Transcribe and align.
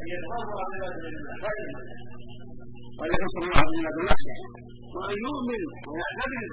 ان 0.00 0.06
يتفرغ 0.14 0.58
لعباده 0.70 1.08
لله 1.14 1.34
وان 2.98 3.10
ينصر 3.20 3.42
الله 3.46 3.64
من 3.74 4.04
نفسه 4.10 4.36
وان 4.96 5.16
يؤمن 5.26 5.62
ويعتبر 5.90 6.44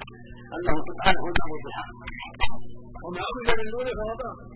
انه 0.54 0.74
سبحانه 0.88 1.18
هو 1.24 1.28
المعبود 1.32 1.60
بالحق 1.64 1.90
وما 3.04 3.20
عبد 3.28 3.48
من 3.60 3.66
دونه 3.74 3.92
فهو 3.98 4.12
باطل 4.20 4.46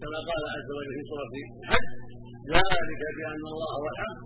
كما 0.00 0.18
قال 0.28 0.42
عز 0.56 0.70
وجل 0.76 0.92
في 0.96 1.02
سوره 1.10 1.32
الحج 1.62 1.86
ذلك 2.54 3.02
بان 3.16 3.42
الله 3.52 3.70
هو 3.80 3.86
الحق 3.94 4.18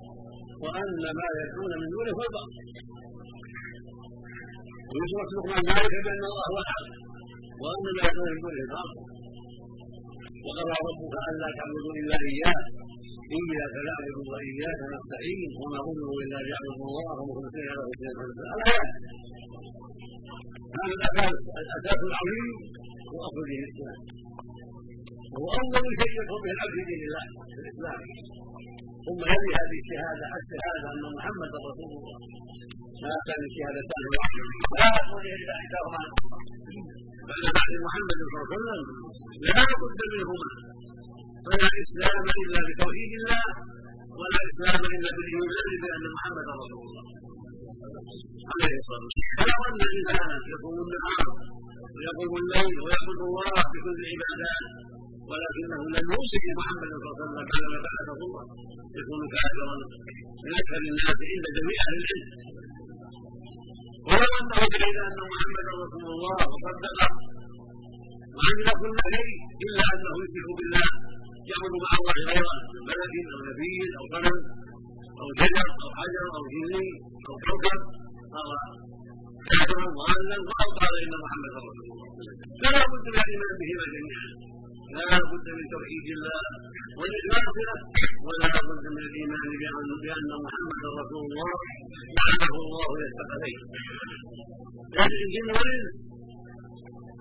وان 0.65 0.89
ما 1.19 1.27
يدعون 1.41 1.73
من 1.83 1.89
دونه 1.95 2.13
هو 2.17 2.23
الباطل 2.29 2.55
وفي 4.91 5.05
سوره 5.13 5.29
لقمان 5.35 5.63
ذلك 5.73 5.95
بان 6.07 6.23
الله 6.31 6.47
هو 6.53 6.59
الحق 6.65 6.87
وان 7.63 7.85
ما 7.97 8.03
يدعون 8.09 8.29
من 8.35 8.41
دونه 8.45 8.61
الباطل 8.67 8.99
وقضى 10.47 10.75
ربك 10.89 11.15
ألا 11.31 11.49
تعبدوا 11.59 11.95
إلا 12.01 12.17
إياه. 12.31 12.61
اياك 13.35 13.75
نعبد 13.87 14.17
واياك 14.31 14.81
نستعين. 14.95 15.51
وما 15.61 15.79
امروا 15.91 16.19
إلا 16.25 16.39
ليعبدوا 16.45 16.87
الله 16.91 17.17
مخلصين 17.29 17.67
له 17.77 17.87
الدين 17.93 18.17
هذا 20.77 20.95
الاساس 20.99 22.01
العظيم 22.11 22.49
واصل 23.17 23.43
دين 23.49 23.61
الإسلام. 23.65 24.01
وهو 25.33 25.49
أول 25.63 25.93
شيء 26.01 26.13
يدخل 26.19 26.39
به 26.45 26.53
العبد 26.57 26.77
في 26.77 26.83
دين 26.89 27.03
الله 27.09 27.25
في 27.53 27.59
الإسلام. 27.65 28.01
ثم 29.07 29.21
يلي 29.33 29.51
هذه 29.61 29.79
الشهادة 29.85 30.27
الشهادة 30.41 30.87
أن 30.95 31.05
محمدا 31.19 31.59
رسول 31.69 31.91
الله. 31.99 32.19
ما 33.05 33.15
كان 33.29 33.43
الشهادتان 33.51 34.03
لا 34.75 34.89
يقول 34.99 35.25
إلا 35.37 35.53
أحداهما. 35.61 36.03
بعد 37.29 37.45
بعد 37.59 37.71
محمد 37.87 38.19
صلى 38.21 38.43
الله 38.43 38.47
عليه 38.47 38.57
وسلم 38.57 38.81
لا 39.49 39.61
بد 39.81 40.01
منهما. 40.13 40.76
فلا 41.47 41.69
إسلام 41.83 42.25
إلا 42.43 42.61
بتوحيد 42.69 43.13
الله 43.21 43.47
ولا 44.21 44.41
إسلام 44.51 44.81
إلا 44.95 45.11
بالايمان 45.17 45.71
بان 45.83 46.05
محمدا 46.17 46.53
رسول 46.63 46.85
الله. 46.89 47.05
عليه 48.53 48.75
الصلاة 48.81 49.05
والسلام. 49.07 49.35
فلو 49.39 49.61
ان 49.69 49.81
انسانا 49.95 50.37
يقوم 50.55 50.77
النهار 50.85 51.27
ويقوم 51.95 52.33
الليل 52.43 52.77
ويعبد 52.85 53.21
الله 53.29 53.59
بكل 53.73 53.99
العبادات 54.05 54.65
ولكنه 55.31 55.81
لم 55.97 56.07
يوصف 56.15 56.45
محمدا 56.61 56.97
صلى 57.05 57.11
الله 57.13 57.41
عليه 57.41 57.53
وسلم 57.55 57.75
بعدما 57.75 57.79
بعثه 57.87 58.21
الله. 58.27 58.45
يكون 59.01 59.21
كافرا 59.35 59.75
من 60.45 60.53
أكثر 60.61 60.81
الناس 60.91 61.19
عند 61.33 61.47
جميع 61.57 61.79
أهل 61.87 61.97
العلم 62.03 62.29
ولو 64.09 64.31
أنه 64.41 64.61
شهد 64.77 64.97
أن 65.09 65.19
محمدا 65.33 65.73
رسول 65.85 66.07
الله 66.15 66.39
وصدقه 66.53 67.11
وعمل 68.37 68.69
كل 68.83 68.97
شيء 69.15 69.31
إلا 69.65 69.83
أنه 69.95 70.15
يشرك 70.25 70.51
بالله. 70.59 70.89
يعبد 71.51 71.75
مع 71.85 71.93
الله 71.99 72.15
غيره 72.19 72.51
من 72.75 72.83
ملك 72.89 73.15
أو 73.35 73.39
نبي 73.49 73.75
أو 73.99 74.05
صنم 74.15 74.37
أو 75.21 75.27
شجر 75.41 75.69
أو 75.83 75.89
حجر 75.99 76.25
أو 76.37 76.43
جني 76.53 76.87
أو 77.29 77.35
كوكب؟ 77.45 77.81
صار 78.35 78.51
كافرا 79.49 79.87
ضالا 79.99 80.39
أو 80.63 80.69
قال 80.81 80.95
إن 81.05 81.15
محمدا 81.25 81.59
رسول 81.67 81.87
الله. 81.93 82.07
فلا 82.63 82.83
بد 82.93 83.07
من 83.15 83.19
الايمان 83.25 83.55
بهما 83.61 83.87
جميعا 83.95 84.29
لا 84.97 85.19
بد 85.31 85.47
من 85.59 85.65
توحيد 85.75 86.07
الله 86.17 86.43
والاخلاص 86.99 87.57
له 87.67 87.79
ولا 88.27 88.49
بد 88.69 88.85
من 88.97 89.03
الإيمان 89.09 89.49
بان 90.03 90.31
محمدا 90.47 90.89
رسول 91.01 91.23
الله 91.29 91.55
بعثه 92.19 92.55
الله 92.65 92.89
يستقبله 93.05 93.55
لكن 94.97 95.19
الجن 95.27 95.49
والإنس 95.57 95.95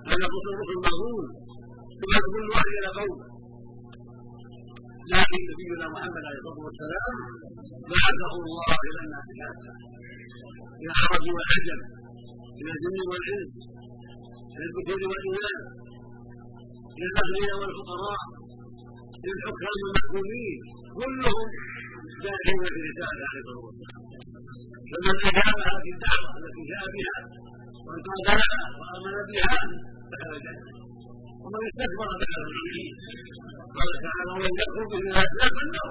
هذا 0.09 0.25
رسول 0.35 0.53
رسل 0.61 0.77
مغرور 0.87 1.25
كما 1.99 2.19
كل 2.33 2.45
واحد 2.53 2.71
إلى 2.79 2.89
قوم. 2.99 3.17
لكن 5.13 5.39
نبينا 5.49 5.85
محمد 5.95 6.23
عليه 6.27 6.39
الصلاة 6.41 6.59
والسلام 6.67 7.15
بعثه 7.91 8.31
الله 8.39 8.69
إلى 8.87 8.99
الناس. 9.05 9.27
كافه 9.39 9.73
إلى 10.81 10.91
العرب 10.93 11.25
والعجم 11.35 11.79
إلى 12.59 12.71
الجن 12.75 12.97
والإنس 13.09 13.53
إلى 14.55 14.63
الذكور 14.69 15.01
والإناث 15.11 15.59
إلى 16.97 17.05
الأغنياء 17.11 17.55
والفقراء 17.61 18.23
إلى 19.23 19.33
الحكام 19.37 19.75
المحكومين 19.85 20.57
كلهم 20.99 21.47
داخلون 22.23 22.65
في 22.73 22.79
رسالة 22.89 23.23
عليه 23.29 23.41
الصلاة 23.43 23.63
والسلام. 23.67 24.01
فمن 24.89 25.15
اجابها 25.29 25.73
في 25.83 25.89
الدعوة 25.95 26.29
التي 26.39 26.61
جاء 26.71 26.83
بها 26.95 27.17
وانقاد 27.85 28.19
لها 28.27 28.59
وآمن 28.79 29.15
بها 29.29 29.57
دخل 30.11 30.31
الجنة. 30.37 30.84
ومن 31.45 31.61
استكبر 31.69 32.07
دخل 32.21 32.41
الجحيم 32.49 32.93
قال 33.77 33.89
تعالى 34.05 34.29
ومن 34.35 34.51
يكفر 34.61 34.83
بالله 34.91 35.23
لا 35.39 35.47
فالنار 35.55 35.89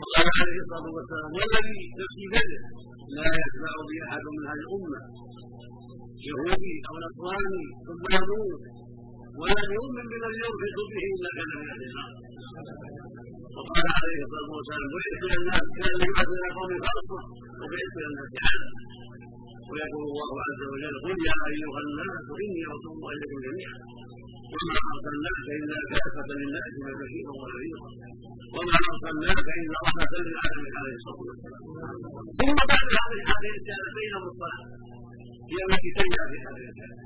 وقال 0.00 0.26
عليه 0.40 0.58
الصلاة 0.64 0.88
والسلام 0.96 1.30
والذي 1.38 1.78
نفسي 2.00 2.24
بيده 2.32 2.60
لا 3.16 3.28
يسمع 3.42 3.72
بي 3.88 3.96
احد 4.06 4.24
من 4.36 4.42
هذه 4.50 4.62
الامه 4.66 5.00
يهودي 6.28 6.74
أو 6.88 6.94
نصراني 7.04 7.64
ثم 7.86 8.04
يموت 8.16 8.62
ولم 9.40 9.68
يؤمن 9.78 10.04
بالذي 10.10 10.38
يرفق 10.46 10.76
به 10.94 11.04
الا 11.14 11.30
كان 11.36 11.50
من 11.60 11.66
أهل 11.72 11.82
وقال 13.56 13.86
عليه 13.98 14.20
الصلاه 14.26 14.50
والسلام 14.56 14.88
بعثت 14.94 15.22
إلى 15.26 15.36
الناس 15.40 15.64
كان 15.78 15.94
يبعث 16.08 16.30
قوم 16.58 16.72
خاصه 16.86 17.20
وبعثت 17.60 17.94
إلى 17.98 18.08
الناس 18.12 18.32
عامه 18.44 18.70
ويقول 19.70 20.04
الله 20.10 20.30
عز 20.46 20.62
وجل 20.72 20.94
قل 21.04 21.16
يا 21.28 21.36
أيها 21.52 21.80
الناس 21.86 22.26
إني 22.44 22.62
رسول 22.74 22.92
الله 22.96 23.10
إليكم 23.16 23.38
جميعا. 23.46 23.78
وما 24.52 24.76
أرسلناك 24.92 25.46
إلا 25.58 25.78
كافة 25.90 26.28
للناس 26.40 26.72
بشيرا 27.00 27.32
ونذيرا 27.40 27.88
وما 28.54 28.78
أرسلناك 28.90 29.46
إلا 29.60 29.76
رحمة 29.84 30.12
للعالمين 30.26 30.74
عليه 30.80 30.96
الصلاة 31.00 31.20
والسلام. 31.28 31.62
ثم 32.40 32.58
بعد 32.70 32.88
هذه 33.00 33.48
الرساله 33.50 33.88
بينهم 33.98 34.24
الصلاه 34.32 34.64
هي 35.50 35.60
التي 35.66 35.90
تنجح 35.98 36.22
في 36.30 36.36
هذه 36.46 36.60
الرسالة. 36.64 36.96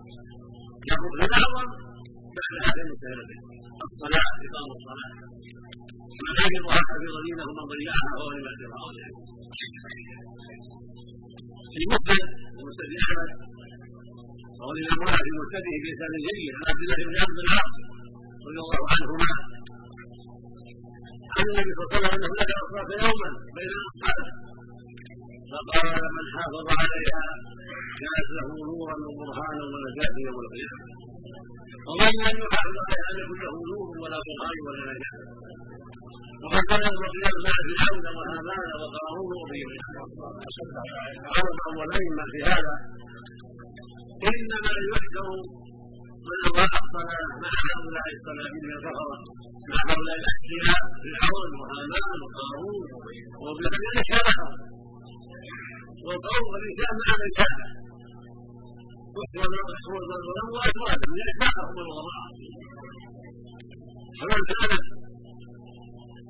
يقول 0.93 1.19
الاعظم 1.27 1.69
بعد 2.39 2.55
هذه 2.67 2.83
الرسالة. 2.87 3.25
الصلاة 3.89 4.31
اقام 4.47 4.71
الصلاة. 4.79 5.13
من 6.27 6.35
حفظها 6.43 6.81
حفظ 6.89 7.15
دينه 7.27 7.47
من 7.59 7.65
ضيعها 7.73 8.09
فهو 8.17 8.29
لما 8.37 8.53
سوى 8.61 8.77
مسلم 11.71 12.27
ومسلم 12.57 12.91
احمد 13.03 13.31
روى 14.61 14.73
الامام 14.77 15.09
احمد 15.09 15.25
في 15.27 15.33
مسنده 15.41 15.75
باسناد 15.83 16.15
جيد 16.27 16.53
عن 16.57 16.65
عبد 16.71 16.83
الله 16.85 16.99
بن 17.09 17.17
عبد 17.25 17.39
العاص 17.45 17.73
رضي 18.47 18.61
الله 18.65 18.83
عنهما. 18.93 19.31
عن 21.35 21.45
النبي 21.51 21.73
صلى 21.77 21.85
الله 21.87 21.99
عليه 21.99 22.07
وسلم 22.07 22.17
انه 22.17 22.29
نادى 22.39 22.55
الصلاه 22.65 22.91
يوما 23.05 23.31
بين 23.57 23.71
الأصحاب. 23.79 24.25
فقال 25.51 26.05
من 26.17 26.25
حافظ 26.35 26.67
عليها 26.81 27.25
كانت 28.01 28.29
له 28.37 28.49
نورا 28.71 28.97
وبرهانا 29.07 29.65
ونجاة 29.71 30.15
يوم 30.27 30.39
القيامة. 30.45 30.85
ومن 31.89 32.13
لم 32.27 32.37
يحافظ 32.45 32.77
عليها 32.87 33.11
لم 33.21 33.31
له 33.43 33.55
نور 33.71 33.89
ولا 34.03 34.19
برهان 34.27 34.57
ولا 34.67 34.83
نجاة. 34.91 35.19
وقد 36.43 36.63
كان 36.71 36.85
الرجال 36.95 37.35
مع 37.47 37.55
فرعون 37.67 38.05
وهامان 38.17 38.69
وقارون 38.81 39.33
وغيرهم 39.41 40.09
قال 41.35 41.47
بعض 41.61 41.77
الائمه 41.87 42.23
في 42.33 42.39
هذا 42.51 42.75
انما 44.31 44.73
يحشر 44.91 45.29
من 46.29 46.39
اضاع 46.49 46.73
الصلاه 46.85 47.31
مع 47.43 47.53
هؤلاء 47.71 48.07
الصناديق 48.17 48.65
الكفره 48.77 49.19
مع 49.71 49.81
هؤلاء 49.91 50.17
الاحياء 50.23 50.83
فرعون 51.03 51.51
وهامان 51.61 52.17
وقارون 52.25 52.85
وبلاد 53.43 53.75
شبههم 54.11 54.53
والقوم 56.07 56.45
والانسان 56.53 56.93
مع 57.01 57.11
من 57.23 57.31
شاء 57.39 57.55
والظلم 59.17 60.49
واشواكهم 60.55 61.13
لاتباعهم 61.19 61.77
الوضاء 61.85 62.25
فمن 64.19 64.43
كانت 64.51 65.00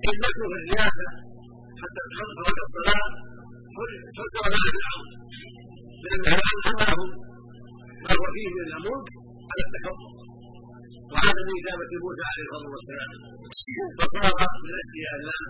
همته 0.06 0.42
في 0.50 0.56
الرياضه 0.60 1.08
حتى 1.80 2.02
تحقق 2.10 2.58
الصلاة 2.66 3.10
حكم 3.76 4.44
لها 4.52 4.68
فرعون 4.74 5.06
لأن 6.04 6.22
فرعون 6.32 6.60
حمله 6.66 7.00
ما 8.04 8.12
هو 8.18 8.24
فيه 8.34 8.48
من 8.56 8.68
الملك 8.76 9.08
على 9.50 9.62
التحقق 9.66 10.00
وعدم 11.12 11.48
اجابه 11.58 11.92
موسى 12.02 12.24
عليه 12.30 12.44
الصلاة 12.46 12.68
والسلام. 12.74 13.10
فصار 13.98 14.50
من 14.64 14.72
اشياء 14.84 15.12
الله 15.18 15.40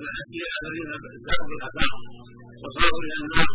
من 0.00 0.12
اشياء 0.22 0.52
الذين 0.62 0.90
ذهبوا 1.26 1.46
بالحساب 1.50 1.92
وصاروا 2.62 3.00
إلى 3.04 3.16
النار 3.22 3.50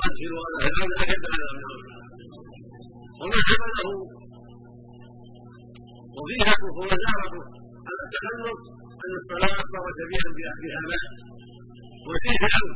قتلوا 0.00 0.40
على 0.46 0.56
فرعون 0.64 0.92
اشد 1.02 1.24
على 1.32 1.46
فرعون 1.54 1.84
وما 3.20 3.38
حمله. 3.48 3.88
وفيها 6.16 6.54
وزارته 6.78 7.42
على 7.86 8.00
التخلف 8.06 8.58
أن 9.04 9.12
الصلاة 9.20 9.58
صار 9.72 9.86
كبيرا 9.98 10.30
بها 10.62 10.80
ماء 10.90 11.04
وفيه 12.06 12.36
فرعون 12.42 12.74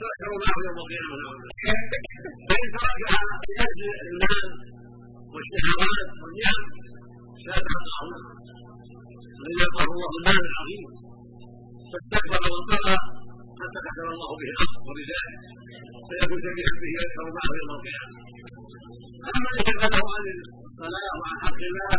تذكر 0.00 0.30
معه 0.42 0.58
يوم 0.66 0.78
القيامه 0.82 1.16
فإن 2.48 2.66
تركها 2.74 3.20
لاجل 3.56 3.88
المال 4.06 4.46
والشهوات 5.32 6.08
والنعم 6.20 6.64
ساد 7.44 7.64
الطاعون 7.76 8.22
رزقه 9.48 9.84
الله 9.94 10.10
المال 10.18 10.42
العظيم 10.50 10.84
فاستكبر 11.90 12.42
وانطلق 12.52 13.02
حتى 13.60 13.78
كتب 13.86 14.06
الله 14.14 14.30
به 14.40 14.48
الأرض 14.54 14.76
ورجاله 14.86 15.32
فيكون 16.08 16.38
شبيها 16.46 16.74
به 16.82 16.90
يذكر 17.00 17.26
معه 17.36 17.50
يوم 17.60 17.70
القيامة. 17.76 18.16
أما 19.34 19.48
ان 19.54 19.60
شغله 19.68 20.02
عن 20.14 20.24
الصلاة 20.68 21.12
وعن 21.20 21.36
حق 21.44 21.60
الله 21.70 21.94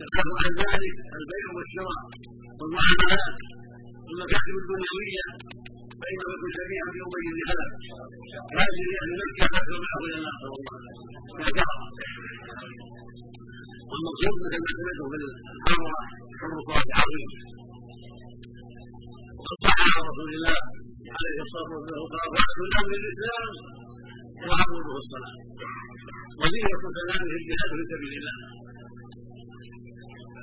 شغله 0.00 0.34
عن 0.42 0.52
ذلك 0.62 0.96
البيع 1.18 1.46
والشراء. 1.56 2.00
والمعاملات 2.60 3.34
والمكاتب 4.06 4.54
الدنيويه 4.62 5.26
فانه 6.00 6.26
يكون 6.34 6.50
شبيها 6.58 6.86
بامي 6.94 7.30
بن 7.36 7.40
خلف 7.50 7.70
هذه 8.60 8.86
أهل 9.00 9.10
مكه 9.20 9.44
فاكثر 9.52 9.78
معه 9.84 10.00
إلى 10.06 10.16
النار 10.18 10.36
صلى 10.42 10.56
الله 10.60 10.74
عليه 11.36 11.54
وسلم 11.56 11.80
والمقصود 13.90 14.36
مثل 14.44 14.60
ما 14.64 14.70
سمعته 14.78 15.04
في 15.10 15.16
الحمراء 15.56 16.04
حر 16.40 16.54
صلاه 16.68 16.88
عظيم 17.00 17.30
وقد 19.38 19.58
صح 19.66 19.78
عن 19.94 20.02
رسول 20.10 20.30
الله 20.36 20.56
عليه 21.16 21.38
الصلاه 21.46 21.70
والسلام 21.74 22.04
قال 22.14 22.28
راس 22.36 22.56
الامر 22.66 22.92
الاسلام 23.00 23.50
وعموده 24.48 24.94
الصلاه 25.02 25.34
وزينة 26.40 26.82
كلامه 26.96 27.30
الجهاد 27.38 27.70
في 27.78 27.84
سبيل 27.92 28.12
الله 28.20 28.36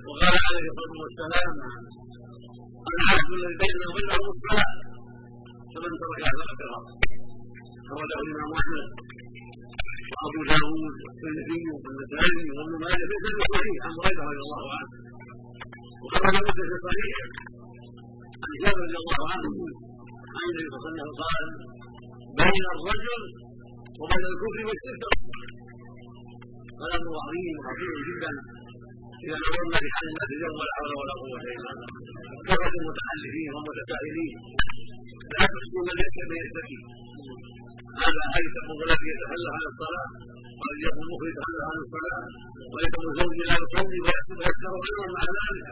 وقال 0.05 0.35
عليه 0.47 0.67
الصلاه 0.71 0.95
والسلام 1.03 1.53
العهد 2.91 3.29
الذي 3.38 3.55
بيننا 3.61 3.85
وبينهم 3.89 4.27
الصلاه 4.35 4.71
فمن 5.73 5.91
تركها 6.01 6.31
فقد 6.39 6.57
كفر 6.61 6.83
أخرجه 7.94 8.19
الإمام 8.25 8.51
أحمد 8.61 8.88
وأبو 10.13 10.41
داوود 10.51 10.95
والترمذي 11.03 11.59
والنسائي 11.83 12.45
وابن 12.55 12.73
ماجه 12.83 13.05
بإسناد 13.09 13.39
صحيح 13.53 13.77
عن 13.85 13.94
هريرة 13.99 14.23
رضي 14.29 14.41
الله 14.47 14.63
عنه 14.77 14.89
وخرج 16.03 16.35
مسلم 16.47 16.67
في 16.71 16.77
صحيح 16.88 17.15
عن 18.44 18.51
جابر 18.63 18.81
رضي 18.85 18.97
الله 19.03 19.21
عنه 19.33 19.49
عن 20.38 20.44
النبي 20.49 20.67
صلى 20.73 20.77
الله 20.77 20.89
عليه 20.89 21.01
وسلم 21.01 21.11
قال 21.23 21.44
بين 22.41 22.63
الرجل 22.75 23.21
وبين 24.01 24.23
الكفر 24.31 24.59
والشرك 24.67 25.03
هذا 26.81 26.95
أمر 26.99 27.13
عظيم 27.25 27.53
وخطير 27.59 27.94
جدا 28.09 28.31
إذا 29.25 29.38
نظرنا 29.46 29.78
في 29.81 29.88
حال 29.96 30.06
الناس 30.12 30.30
اليوم 30.36 30.56
ولا 30.60 30.74
حول 30.78 30.92
ولا 31.00 31.14
قوة 31.22 31.40
إلا 31.54 31.72
بالله. 31.78 31.90
كثره 32.48 32.75
المتحلفين 32.81 33.50
والمتساهلين. 33.54 34.36
لا 35.34 35.44
تحصوا 35.54 35.84
من 35.88 35.94
ليس 36.02 36.18
بيتكي 36.31 36.80
هذا 38.04 38.24
ايثم 38.40 38.68
الذي 38.86 39.08
يتخلف 39.14 39.52
عن 39.58 39.66
الصلاة 39.72 40.10
وقد 40.58 40.78
يكون 40.86 41.04
المخرج 41.06 41.31
يتخلف 41.34 41.66
عن 41.72 41.80
الصلاة. 41.86 42.25
ويكون 42.74 43.06
الزوج 43.12 43.34
لا 43.50 43.56
يصلي 43.64 44.00
ويسكر 44.06 44.72
أيضا 44.88 45.06
مع 45.16 45.24
ذلك. 45.38 45.66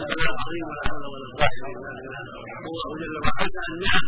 هذا 0.00 0.28
عظيم 0.40 0.64
ولا 0.70 0.82
حول 0.88 1.04
ولا 1.12 1.26
قوة 1.34 1.52
إلا 1.68 1.90
بالله. 1.96 2.22
الله 2.68 2.88
جل 3.00 3.16
وعلا 3.24 3.62
النعم 3.72 4.06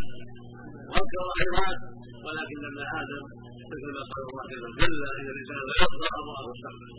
وانكر 0.91 1.20
الخيرات 1.29 1.79
ولكن 2.26 2.61
ابن 2.70 2.81
آدم 3.00 3.25
مثل 3.70 3.88
ما 3.97 4.03
قال 4.12 4.23
الله 4.29 4.44
جل 4.53 4.64
وعلا 4.67 5.19
إن 5.20 5.29
الانسان 5.35 5.61
لا 5.69 5.75
يرضى 5.82 6.08
الله 6.23 6.43
وسلم 6.53 6.91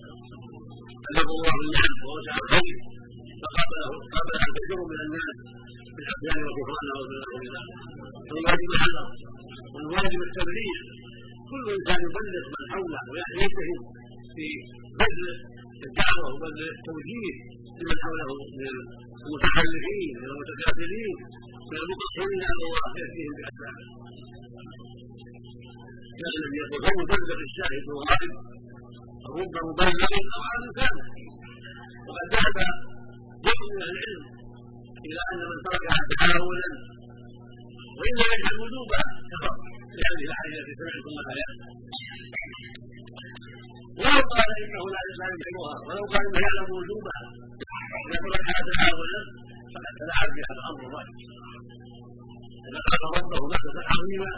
ألف 1.09 1.27
الله 1.35 1.55
النعم 1.63 1.95
ووسع 2.05 2.35
الخير 2.43 2.75
فقبله 3.41 3.89
قبل 4.15 4.33
أن 4.45 4.49
تجر 4.57 4.79
من 4.91 4.99
الناس 5.05 5.35
بالابدان 5.95 6.39
وكفرانه 6.45 6.95
وبالله 7.01 7.63
الواجب 8.33 8.69
هذا. 8.83 9.03
والواجب 9.73 10.19
التبليغ. 10.27 10.77
كل 11.49 11.63
إنسان 11.77 11.99
يبلغ 12.07 12.45
من 12.55 12.63
حوله 12.73 13.01
ويجتهد 13.11 13.79
في 14.35 14.47
بذل 14.99 15.27
الدعوة 15.87 16.27
وبذل 16.33 16.67
التوجيه 16.77 17.35
لمن 17.79 17.97
حوله 18.05 18.29
من 18.59 18.67
المتخلفين 19.25 20.09
من 20.21 20.27
المتكافلين 20.33 21.15
من 21.69 21.77
المقصرين 21.83 22.39
على 22.49 22.61
الله 22.67 22.89
يأتيهم 23.01 23.33
باسبابه 23.37 23.85
كان 26.19 26.33
الذي 26.39 26.57
يقول 26.63 26.81
هو 26.89 26.99
بلغ 27.11 27.39
الشاهد 27.47 27.83
الغائب 27.93 28.31
رب 29.35 29.55
مبلغ 29.69 30.01
أو 30.35 30.41
على 30.49 30.59
لسانه 30.67 31.05
وقد 32.07 32.27
ذهب 32.33 32.57
جمع 33.45 33.65
من 33.75 33.83
العلم 33.89 34.23
إلى 35.07 35.21
أن 35.31 35.39
من 35.51 35.59
تركها 35.67 35.99
تحاولا 36.11 36.69
وإلا 37.97 38.25
يجعل 38.33 38.55
وجوبها 38.63 39.05
كفر. 39.31 39.53
لهذه 39.97 40.23
الآية 40.29 40.57
التي 40.61 40.73
سمعتم 40.79 41.13
الآيات 41.23 41.57
ولو 44.01 44.21
قال 44.33 44.49
إنه 44.63 44.83
لا 44.95 45.01
يمكنها 45.09 45.73
ولو 45.87 46.03
قال 46.11 46.23
إنه 46.27 46.39
يعلم 46.45 46.69
وجوبها 46.79 47.21
إذا 48.07 48.17
تركها 48.25 48.59
تعاونا 48.69 49.19
فقد 49.73 49.93
تلاعب 49.99 50.29
بها 50.37 50.51
الأمر 50.57 50.81
ظاهر 50.93 51.15
إذا 52.67 52.79
قال 52.87 53.01
ربه 53.17 53.41
مكة 53.53 53.77
عظيما 53.91 54.33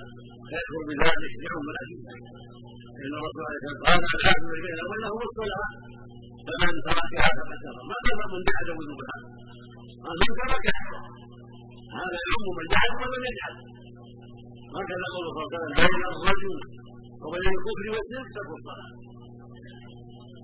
فيكفر 0.49 0.81
بذلك. 0.89 1.31
يوم 1.51 1.65
الأجل 1.73 1.99
إن 3.05 3.13
الرسول 3.19 3.43
عليه 3.47 3.59
الصلاة 3.59 3.79
والسلام 3.79 3.85
قال 3.85 4.01
العهد 4.19 4.43
بيننا 4.63 5.09
الصلاة. 5.29 5.69
فمن 6.47 6.73
تركها 6.87 7.29
فقد 7.37 7.59
كفر 7.63 7.83
ما 7.89 7.95
قال 8.05 8.19
من 8.33 8.41
جحد 8.47 8.67
وجوبها 8.77 9.17
قال 10.05 10.15
من 10.21 10.31
تركها 10.39 10.83
هذا 11.99 12.17
يعم 12.27 12.45
من 12.59 12.65
جحد 12.73 12.91
ومن 13.01 13.21
يجحد. 13.29 13.55
هكذا 14.77 15.05
قوله 15.13 15.29
صلى 15.35 15.43
الله 15.43 15.51
عليه 15.51 15.59
وسلم 15.59 15.73
بين 15.81 16.03
الرجل 16.13 16.55
وبين 17.23 17.51
الكفر 17.57 17.85
والشرك 17.93 18.29
ترك 18.35 18.51
الصلاه 18.59 18.89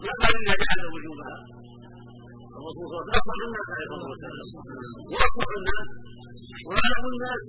ما 0.05 0.27
اذا 0.29 0.53
جحد 0.61 0.79
وجوبها. 0.95 1.35
الرسول 2.57 2.85
صلى 2.91 2.99
الله 3.01 3.15
عليه 3.15 3.29
وسلم 3.29 3.47
الناس 3.49 3.67
عليه 3.75 3.87
الصلاة 3.87 4.21
واصلح 5.13 5.49
الناس. 5.59 5.87
وأعلم 6.67 7.05
الناس. 7.13 7.43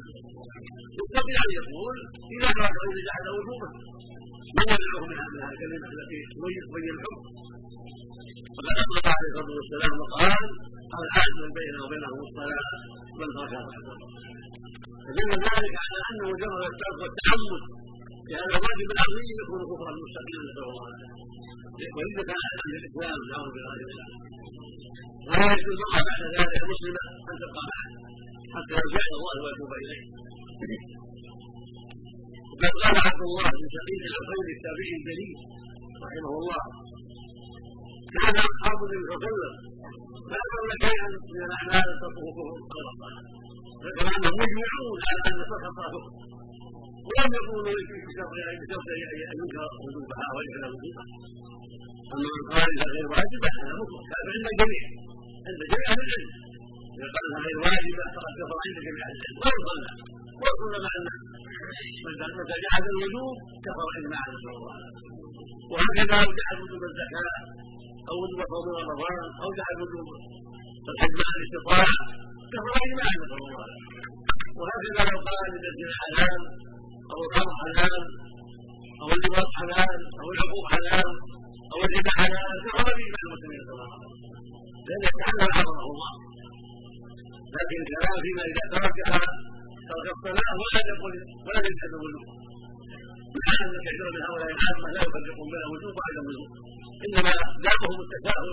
بالطبيعه 0.97 1.43
أن 1.47 1.53
يقول 1.61 1.97
إذا 2.35 2.49
ترك 2.59 2.97
جحد 3.09 3.27
وجوبه. 3.37 3.71
يمنعه 4.61 5.01
من 5.11 5.17
هذه 5.21 5.51
الكلمة 5.53 5.87
التي 5.95 6.19
تبين 6.33 6.91
الحكم 6.97 7.23
وقد 8.57 8.75
اطلق 8.83 9.07
عليه 9.17 9.31
الصلاه 9.33 9.51
والسلام 9.59 9.95
وقال 10.03 10.45
العهد 11.03 11.33
من 11.43 11.51
بيننا 11.59 11.79
وبينهم 11.85 12.19
الصلاه 12.27 12.69
من 13.21 13.29
تركها 13.37 13.63
فدل 15.07 15.31
ذلك 15.47 15.75
على 15.85 15.99
ان 16.11 16.19
مجرد 16.31 16.63
الترك 16.73 16.99
والتعمد 17.03 17.63
لهذا 18.31 18.55
الواجب 18.59 18.89
العظيم 18.97 19.29
يكون 19.43 19.61
كفرا 19.71 19.93
مستقيما 20.05 20.43
نسال 20.49 20.65
الله 20.71 20.89
واذا 21.97 22.23
كان 22.29 22.41
أهل 22.51 22.73
الاسلام 22.81 23.19
نعوذ 23.31 23.51
بالله 23.55 23.75
من 23.89 23.99
ولا 25.29 25.47
يجوز 25.59 25.79
المراه 25.87 26.03
بعد 26.09 26.23
ذلك 26.37 26.61
مسلمه 26.73 27.03
ان 27.31 27.37
تبقى 27.43 27.63
معه 27.71 27.87
حتى 28.55 28.73
يرجع 28.79 29.03
إلى 29.09 29.17
الله 29.21 29.35
ويتوب 29.45 29.73
اليه 29.81 30.03
قال 32.83 32.97
عبد 33.09 33.23
الله 33.29 33.49
بن 33.59 33.67
سعيد 33.77 34.01
الخير 34.11 34.47
التابعي 34.57 34.93
الجليل 34.99 35.37
رحمه 36.05 36.33
الله. 36.41 36.63
كان 38.17 38.35
اصحاب 38.49 38.79
النبي 38.87 39.05
صلى 39.07 39.17
الله 39.17 39.31
عليه 39.31 39.87
لا 40.33 40.39
يرون 40.49 40.71
شيئا 40.85 41.09
من 41.35 41.43
الاعمال 41.49 41.89
غير 42.03 42.89
الصلاه 42.93 43.19
ذكر 43.85 44.07
انهم 44.17 44.37
يجمعون 44.45 44.99
على 45.09 45.21
ان 45.31 45.41
الصلاه 45.45 45.95
ولم 47.09 47.31
يقولوا 47.39 47.75
بشرط 48.07 48.33
بشرط 48.61 48.87
أن 48.95 49.37
ينكر 49.41 49.71
وجوبها 49.85 50.27
ويجعل 50.35 50.73
وجوبها. 50.75 51.05
أما 52.15 52.29
من 52.37 52.45
قال 52.53 52.69
انها 52.73 52.89
غير 52.95 53.07
واجبة 53.15 53.49
هذا 53.59 53.73
مطلق. 53.81 54.05
هذا 54.15 54.31
عند 54.35 54.47
الجميع. 54.53 54.85
عند 55.49 55.61
جميع 55.73 55.87
أهل 55.93 56.01
العلم. 56.07 56.31
إذا 56.97 57.07
قال 57.15 57.25
انها 57.27 57.41
غير 57.47 57.57
واجبة 57.67 58.05
فقد 58.15 58.33
كفر 58.39 58.59
عند 58.67 58.79
جميع 58.87 59.03
أهل 59.09 59.17
العلم. 59.19 59.37
وان 59.43 59.59
صلى 59.69 59.91
وان 60.43 60.57
صلى 60.61 60.79
مع 60.85 60.93
متى 62.05 62.57
جحد 62.65 62.85
الوجوب 62.93 63.37
كفر 63.67 63.89
اجماعا 63.99 64.29
نسال 64.35 64.57
وهكذا 65.73 66.17
لو 66.23 66.31
جحد 66.39 66.57
وجوب 66.63 66.83
الزكاة 66.91 67.37
أو 68.09 68.15
وجوب 68.23 68.41
صوم 68.53 68.67
رمضان 68.81 69.25
أو 69.43 69.49
جحد 69.59 69.77
وجوب 69.83 70.07
الحج 70.91 71.15
مع 71.21 71.31
الاستطاعة 71.39 71.95
كفر 72.53 72.73
اجماعا 72.87 73.15
نسال 73.23 73.43
وهكذا 74.59 75.03
لو 75.11 75.19
قال 75.29 75.51
الزنا 75.57 75.97
حلال 76.03 76.41
أو 77.13 77.19
الخمر 77.27 77.55
حلال 77.63 78.03
أو 79.03 79.07
اللباس 79.17 79.49
حلال 79.59 79.99
أو 80.21 80.27
العقوق 80.35 80.67
حلال 80.75 81.11
أو 81.73 81.79
الربا 81.87 82.13
حلال 82.21 82.55
كفر 82.67 82.87
اجماع 82.95 83.21
المسلمين 83.27 83.61
نسال 83.63 83.77
الله 83.77 83.91
لأن 84.87 85.03
يتعلم 85.09 85.51
عظمه 85.59 85.85
الله. 85.93 86.13
لكن 87.57 87.77
الكلام 87.85 88.17
فيما 88.25 88.43
إذا 88.51 88.65
تركها 88.75 89.21
ترك 89.91 90.09
الصلاه 90.17 90.51
ولا 90.63 90.81
يقول 90.93 91.13
ولا 91.47 91.61
يجحد 91.67 91.91
الوجوب 91.99 92.27
مع 93.45 93.53
ان 93.65 93.73
كثيرا 93.87 94.09
من 94.15 94.23
هؤلاء 94.29 94.49
العامه 94.55 94.87
لا 94.95 95.01
يفرقون 95.07 95.47
بين 95.53 95.63
الوجوب 95.67 95.95
وعدم 95.99 96.25
الوجوب 96.33 96.51
انما 97.05 97.33
دعوهم 97.67 97.99
التساهل 98.05 98.51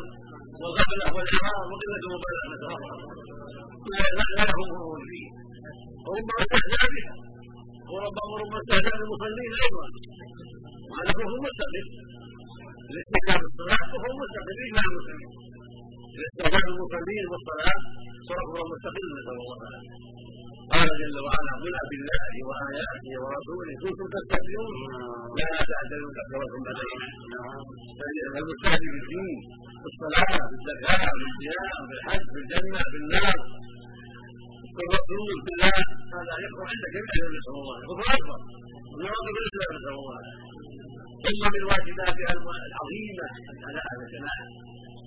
والغفله 0.61 1.07
والاعراض 1.15 1.65
وقله 1.71 2.03
الله 2.17 2.33
لا 4.37 4.43
يهمهم 4.51 5.01
فيه 5.09 5.27
وربما 6.05 6.41
استهزا 6.43 6.85
بها 6.95 7.13
وربما 7.91 8.57
استهزا 8.61 8.91
بالمصلين 8.99 9.51
أيضا 9.63 9.85
وهذا 10.89 11.11
كفر 11.17 11.33
مستقل 11.45 11.85
الاستهزاء 12.91 13.37
بالصلاه 13.43 13.81
كفر 13.93 14.11
مستقل 14.21 14.55
اجماع 14.65 14.85
المسلمين 14.91 15.29
استهداف 16.29 16.65
المصلين 16.73 17.25
والصلاه 17.31 17.77
صرف 18.29 18.49
مستقل 18.73 19.03
نسال 19.17 19.35
الله 19.41 19.55
تعالى 19.63 19.79
قال 20.73 20.89
جل 21.01 21.17
وعلا 21.25 21.53
قل 21.63 21.75
بالله 21.91 22.33
وآياته 22.49 23.11
ورسوله 23.23 23.73
كنتم 23.83 24.07
تستهزئون. 24.15 24.75
لا 25.39 25.51
تعتذروا 25.69 26.11
قد 26.17 26.25
كفرتم 26.31 26.61
بعد 26.67 26.79
فالمجتهد 28.33 28.83
في 28.93 28.97
الدين 29.01 29.37
في 29.81 29.87
الصلاه 29.91 30.33
في 30.49 30.55
الزكاه 30.59 31.05
في 31.19 31.25
الصيام 31.29 31.81
في 31.89 31.93
الحج 31.97 32.25
في 32.33 32.39
الجنه 32.43 32.81
في 32.91 32.97
النار 33.03 33.39
في 34.75 34.81
الرسول 34.85 35.37
في 35.45 35.51
الله 35.55 35.77
هذا 36.15 36.33
عندك 36.71 36.93
يبدا 36.97 37.15
النبي 37.19 37.39
صلى 37.45 37.59
الله. 37.63 37.75
عليه 37.77 37.87
كفر 37.89 38.07
اكبر 38.17 38.39
من 38.97 39.05
واجب 39.13 39.35
الاسلام 39.41 39.71
نسال 39.77 39.95
الله. 40.01 40.21
ثم 41.23 41.41
من 41.55 41.63
واجباتها 41.69 42.33
العظيمة. 42.69 43.27
الاداء 43.53 43.85
على 43.91 44.03
الجماعه 44.07 44.45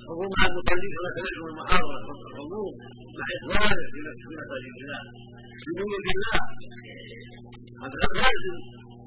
حضور 0.06 0.28
مع 0.34 0.42
المصلين 0.50 0.90
كما 0.96 1.10
سمعتم 1.16 1.44
المحاضره 1.52 2.08
الحضور 2.30 2.72
مع 3.18 3.26
إخوانه 3.38 3.84
في 3.92 3.98
مساجد 4.40 4.74
الله 4.82 5.02
بدون 5.64 5.92
الله 6.14 6.40
هذا 7.82 7.98
لازم 8.20 8.56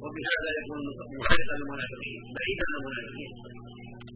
وبهذا 0.03 0.49
يكون 0.59 0.83
مخالفا 1.19 1.53
للمنافقين 1.59 2.21
بعيدا 2.35 2.65
عن 2.69 2.75
المنافقين. 2.79 3.31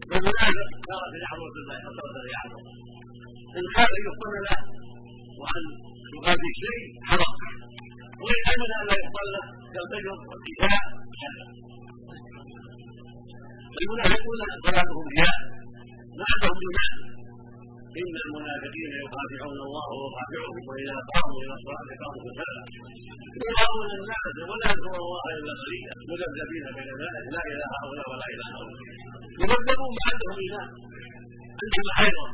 فالمنافق 0.10 0.68
صار 0.90 1.04
في 1.12 1.18
لحظه 1.24 1.54
الله 1.62 1.78
في 2.24 2.30
لحظه 2.36 2.60
إن 3.58 3.66
خاف 3.76 3.92
يقبل 4.08 4.34
له 4.48 4.60
وأن 5.42 5.64
يغادر 6.16 6.52
شيء 6.64 6.82
حرام. 7.10 7.36
وإن 8.24 8.42
امن 8.54 8.70
ان 8.80 8.86
لا 8.90 8.96
يقبل 9.02 9.28
له 9.36 9.46
كالفجر 9.74 10.16
والكفاء 10.30 10.84
حسن 11.22 11.48
المنافقون 13.82 14.40
صلاتهم 14.66 15.06
رياء 15.16 15.38
ما 16.20 16.26
عندهم 16.32 16.58
إيمان. 16.66 17.13
إن 18.02 18.16
المنافقين 18.26 18.92
يخادعون 19.04 19.60
الله 19.68 19.86
وهو 19.94 20.08
خادعهم 20.16 20.64
وإذا 20.70 20.98
قاموا 21.12 21.40
إلى 21.44 21.54
الصلاة 21.58 21.90
قاموا 22.02 22.22
كسالى 22.26 22.64
يراؤون 23.44 23.90
الناس 24.00 24.26
ولا 24.50 24.68
يذكرون 24.72 25.00
الله 25.06 25.24
إلا 25.38 25.54
قليلا. 25.62 25.94
مذبذبين 26.10 26.66
بين 26.78 26.90
ذلك. 27.02 27.24
لا 27.36 27.42
إلى 27.50 27.66
هؤلاء 27.76 28.06
ولا 28.12 28.26
إلى 28.34 28.46
هؤلاء. 28.54 28.82
يذبذبون 29.42 29.92
ما 29.98 30.04
عندهم 30.12 30.36
إيمان. 30.44 30.70
عندهم 31.62 31.88
حيضه 32.00 32.28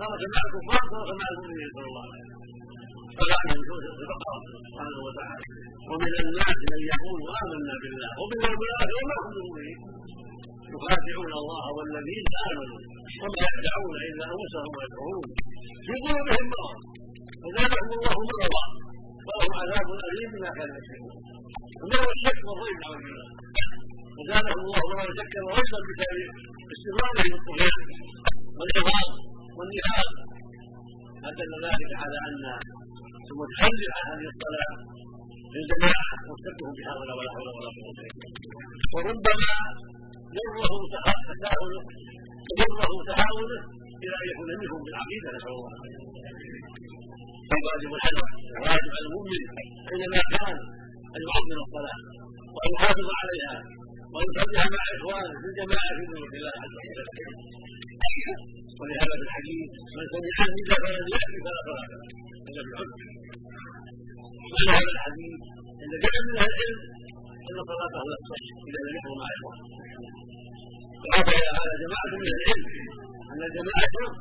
خرج 0.00 0.22
مع 0.34 0.40
الكفار 0.46 0.82
خرج 0.92 1.10
مع 1.20 1.26
المؤمنين 1.32 1.70
صلى 1.76 1.88
الله. 1.90 2.06
عليه 3.20 3.58
وسلم 3.72 3.94
سبحانه 4.68 4.98
وتعالى. 5.06 5.44
ومن 5.90 6.12
الناس 6.24 6.58
من 6.72 6.80
يقول 6.92 7.20
آمنا 7.42 7.74
بالله. 7.82 8.10
ومن 8.20 8.40
المنافقين 8.50 8.96
وما 9.00 9.16
هم 9.22 9.30
بمؤمنين. 9.36 9.78
يخادعون 10.74 11.30
الله 11.40 11.64
والذين 11.76 12.26
آمنوا 12.48 12.80
وما 13.22 13.44
يدعون 13.56 13.94
إلا 14.10 14.24
أنفسهم 14.34 14.70
ويدعون 14.76 15.26
في 15.86 15.92
قلوبهم 16.04 16.46
مرض. 16.54 16.78
فزادهم 17.42 17.90
الله 17.98 18.16
مرضا 18.30 18.64
ولهم 19.26 19.52
عذاب 19.62 19.88
أليم 20.10 20.30
بما 20.34 20.50
كانوا 20.58 20.76
يكسبون 20.78 21.14
ومرض 21.80 22.08
الشك 22.16 22.40
والريب 22.48 22.76
نعوذ 22.82 23.00
بالله 23.04 23.28
وزادهم 24.18 24.60
الله 24.66 24.80
مرض 24.90 25.10
شكا 25.20 25.40
وريبا 25.48 25.78
بسبب 25.88 26.18
استمرارهم 26.74 27.32
الطغيان 27.38 27.82
والإغاظ 28.58 29.08
والنفاق 29.56 30.10
فدل 31.22 31.52
ذلك 31.66 31.92
على 32.02 32.18
أن 32.28 32.44
المتخلف 33.30 33.90
عن 33.98 34.04
هذه 34.12 34.26
الصلاه 34.32 34.72
للجماعه 35.54 36.14
وشكهم 36.28 36.72
بهؤلاء 36.78 37.14
ولا 37.18 37.30
حول 37.34 37.46
ولا 37.56 37.70
قوه 37.76 37.90
الا 37.90 38.26
بالله 38.42 38.62
وربما 38.94 39.52
يره 40.38 40.72
تساهله 41.30 41.82
يره 42.62 42.92
تهاونه 43.10 43.60
إلى 44.04 44.14
أن 44.22 44.26
يكون 44.32 44.48
منهم 44.60 44.80
بالعقيده 44.86 45.28
نسأل 45.36 45.52
الله 45.58 45.72
فواجب 47.50 47.90
الحذر 47.98 48.28
وواجب 48.58 48.90
على 48.96 49.06
المؤمن 49.08 49.42
حينما 49.88 50.20
كان 50.34 50.56
أن 51.16 51.20
يعظم 51.26 51.58
الصلاة 51.66 52.00
وان 52.54 52.70
يحافظ 52.76 53.08
عليها 53.20 53.56
وان 54.14 54.28
يصليها 54.36 54.66
مع 54.74 54.82
إخوانه 54.96 55.32
في 55.40 55.46
الجماعة 55.50 55.90
في 55.96 56.02
بيوت 56.10 56.32
الله 56.38 56.54
عز 56.62 56.74
وجل. 56.78 57.08
ولهذا 58.80 59.14
في 59.20 59.24
الحديث 59.28 59.68
من 59.96 60.04
سمع 60.12 60.36
النداء 60.48 60.78
فلم 60.84 61.06
يأتي 61.14 61.38
فلا 61.44 61.60
صلاة 61.68 61.90
إلا 62.48 62.60
بالعذر 62.66 62.98
ولهذا 64.52 64.90
الحديث 64.96 65.36
إن 65.82 65.90
جاء 66.02 66.16
من 66.26 66.34
أهل 66.42 66.52
العلم 66.54 66.80
أن 67.50 67.56
صلاته 67.70 68.00
لا 68.10 68.16
تصح 68.22 68.42
إذا 68.68 68.80
لم 68.86 68.92
يكن 68.98 69.12
مع 69.20 69.28
إخوانه. 69.36 69.66
وهذا 71.08 71.32
على 71.58 71.72
جماعة 71.84 72.06
من 72.22 72.28
العلم 72.34 72.64
أن 73.32 73.40
الجماعة 73.48 73.86
شرط 73.96 74.16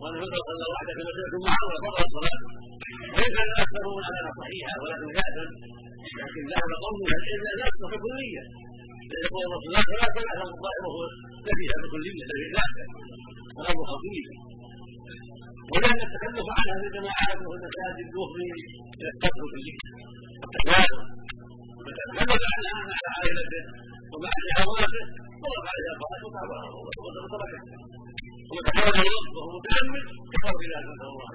وأن 0.00 0.14
يفضل 0.20 0.40
صلى 0.48 0.64
وحده 0.74 0.92
كما 0.98 1.12
تكون 1.26 1.42
معه 1.48 1.64
وفضل 1.70 2.02
الصلاة 2.08 2.40
وإن 3.14 3.30
كان 3.36 3.48
الأكثرون 3.54 4.02
على 4.08 4.20
صحيحة 4.40 4.74
ولكن 4.82 5.08
يأثم 5.18 5.50
لكن 6.22 6.42
ذهب 6.52 6.70
قوم 6.84 6.96
من 7.08 7.14
العلم 7.18 7.42
لا 7.60 7.66
تصح 7.74 7.92
كلية 8.04 8.44
يقول 9.24 9.42
الرسول 9.48 9.70
لا 9.76 9.80
صلاة 9.90 10.14
لا 10.16 10.22
يحرم 10.28 10.50
الظاهر 10.56 10.84
نفيها 11.48 11.76
بكلية 11.82 12.22
الذي 12.26 12.46
لا 12.56 12.64
وأبو 13.58 13.82
خطير 13.92 14.26
ولأن 15.72 16.00
التكلف 16.06 16.46
عن 16.56 16.66
هذه 16.72 16.86
الجماعات 16.90 17.38
وفي 17.46 17.56
المساجد 17.60 18.06
يفضي 18.16 18.50
إلى 18.98 19.08
الترك 19.14 19.38
الكلي 19.44 19.74
التكلف 20.44 20.88
تكلف 22.18 22.42
عنها 22.54 22.80
مع 22.90 22.98
عائلته 23.16 23.62
ومع 24.16 24.32
شهواته 24.56 25.04
ضرب 25.44 25.64
عليها 25.72 25.92
الفرج 25.96 26.22
وتركه 27.16 27.60
وتحاول 28.54 28.98
وهو 29.34 29.50
متأمل 29.56 30.02
كفر 30.32 30.52
بذلك 30.60 30.86
نسأل 30.90 31.08
الله 31.12 31.30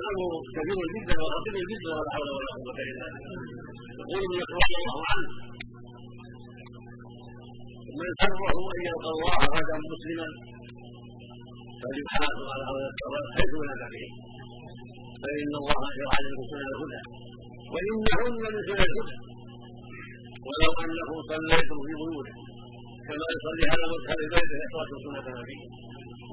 الأمر 0.00 0.32
كبير 0.56 0.78
جدا 0.94 1.16
وخطير 1.24 1.54
جدا 1.72 1.90
ولا 1.96 2.10
حول 2.14 2.28
ولا 2.36 2.52
قوة 2.56 2.78
إلا 2.90 3.06
بالله 3.12 3.42
يقول 4.14 4.40
رضي 4.58 4.74
الله 4.80 4.98
عنه 5.10 5.30
من 8.00 8.10
سره 8.22 8.52
أن 8.74 8.80
يلقى 8.88 9.10
الله 9.16 9.38
غدا 9.56 9.76
مسلما 9.92 10.28
فليحافظ 11.82 12.40
على 12.52 12.64
هذا 12.70 12.86
الصلاة 12.92 13.26
حيث 13.36 13.52
نادى 13.68 13.86
به 13.94 14.06
فإن 15.22 15.52
الله 15.60 15.82
شرع 15.98 16.14
لكم 16.24 16.44
سنن 16.50 16.66
الهدى 16.72 17.00
وإنهن 17.72 18.32
من 18.42 18.62
سنن 18.68 18.84
الهدى 18.90 19.16
ولو 20.46 20.70
أنه 20.84 21.10
صليتم 21.30 21.78
في 21.86 21.92
بيوتكم 22.00 22.44
كما 23.06 23.26
يصلي 23.34 23.64
هذا 23.72 23.84
مدخل 23.92 24.20
بيته 24.32 24.56
يترك 24.62 24.90
سنه 25.04 25.20
نبيه 25.38 25.64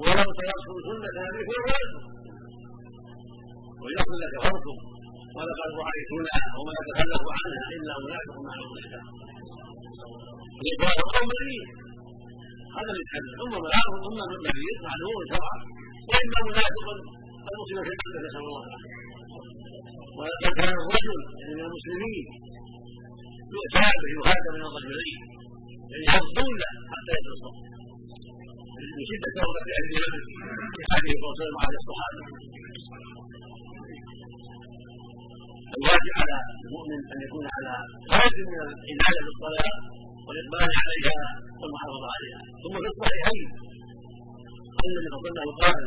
ولو 0.02 0.28
تركتم 0.38 0.76
سنة 0.86 1.22
نبيه 1.36 1.60
فلم 1.66 1.92
ويقول 3.82 4.16
لكفرتم 4.22 4.76
ولقد 5.36 5.70
رايتنا 5.82 6.36
وما 6.56 6.72
نتخلف 6.78 7.24
عنها 7.38 7.64
إلا 7.76 7.92
منافق 8.04 8.36
معلوم 8.48 8.70
الاسلام 8.76 9.06
يقال 10.68 10.98
قوم 11.14 11.30
هذا 12.76 12.90
الاتحاد 12.94 13.24
ثم 13.40 13.52
العرض 13.62 13.94
ثم 14.04 14.18
مريض 14.46 14.78
معلوم 14.88 15.18
شرعا 15.30 15.58
واما 16.10 16.38
منافق 16.48 16.86
المسلم 17.52 17.82
في 17.86 17.92
الجنة 17.94 18.18
نسأل 18.26 18.42
الله. 18.44 18.64
ولقد 20.18 20.52
كان 20.58 20.72
الرجل 20.80 21.18
من 21.48 21.58
المسلمين 21.66 22.24
يؤتى 23.54 23.86
به 24.02 24.12
من 24.54 24.62
الرجلين 24.68 25.20
يعني 25.90 26.04
يغضون 26.14 26.54
له 26.62 26.72
حتى 26.92 27.12
يتصل 27.18 27.54
من 28.96 29.02
شدة 29.10 29.28
توبه 29.38 29.62
أهل 29.78 29.86
النبي 29.92 30.22
في 30.74 30.80
هذه 30.92 31.10
الرسول 31.18 31.50
وعلى 31.56 31.76
الصحابه 31.82 32.24
الواجب 35.76 36.12
على 36.20 36.36
المؤمن 36.64 37.00
أن 37.12 37.18
يكون 37.26 37.44
على 37.56 37.74
قدر 38.12 38.38
من 38.50 38.58
العناية 38.66 39.20
بالصلاة 39.26 39.76
والإقبال 40.26 40.70
عليها 40.82 41.22
والمحافظة 41.60 42.06
عليها. 42.16 42.40
ثم 42.62 42.74
في 42.82 42.88
الصحيحين. 42.94 43.46
ان 44.84 44.94
النبي 45.00 45.08
صلى 45.12 45.18
الله 45.18 45.56
قال 45.64 45.82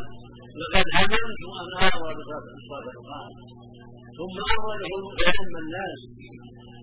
لقد 0.61 0.85
هممت 0.97 1.41
أن 1.61 1.69
أمر 1.87 2.09
بالصلاه 2.17 2.97
قال 3.11 3.31
ثم 4.17 4.37
أمر 4.55 4.69
له 4.83 4.93
الناس 5.63 6.01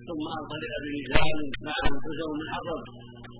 ثم 0.09 0.25
انطلق 0.38 0.73
برجال 0.85 1.38
معهم 1.67 1.95
كثر 2.05 2.31
من 2.38 2.47
حطب 2.55 2.83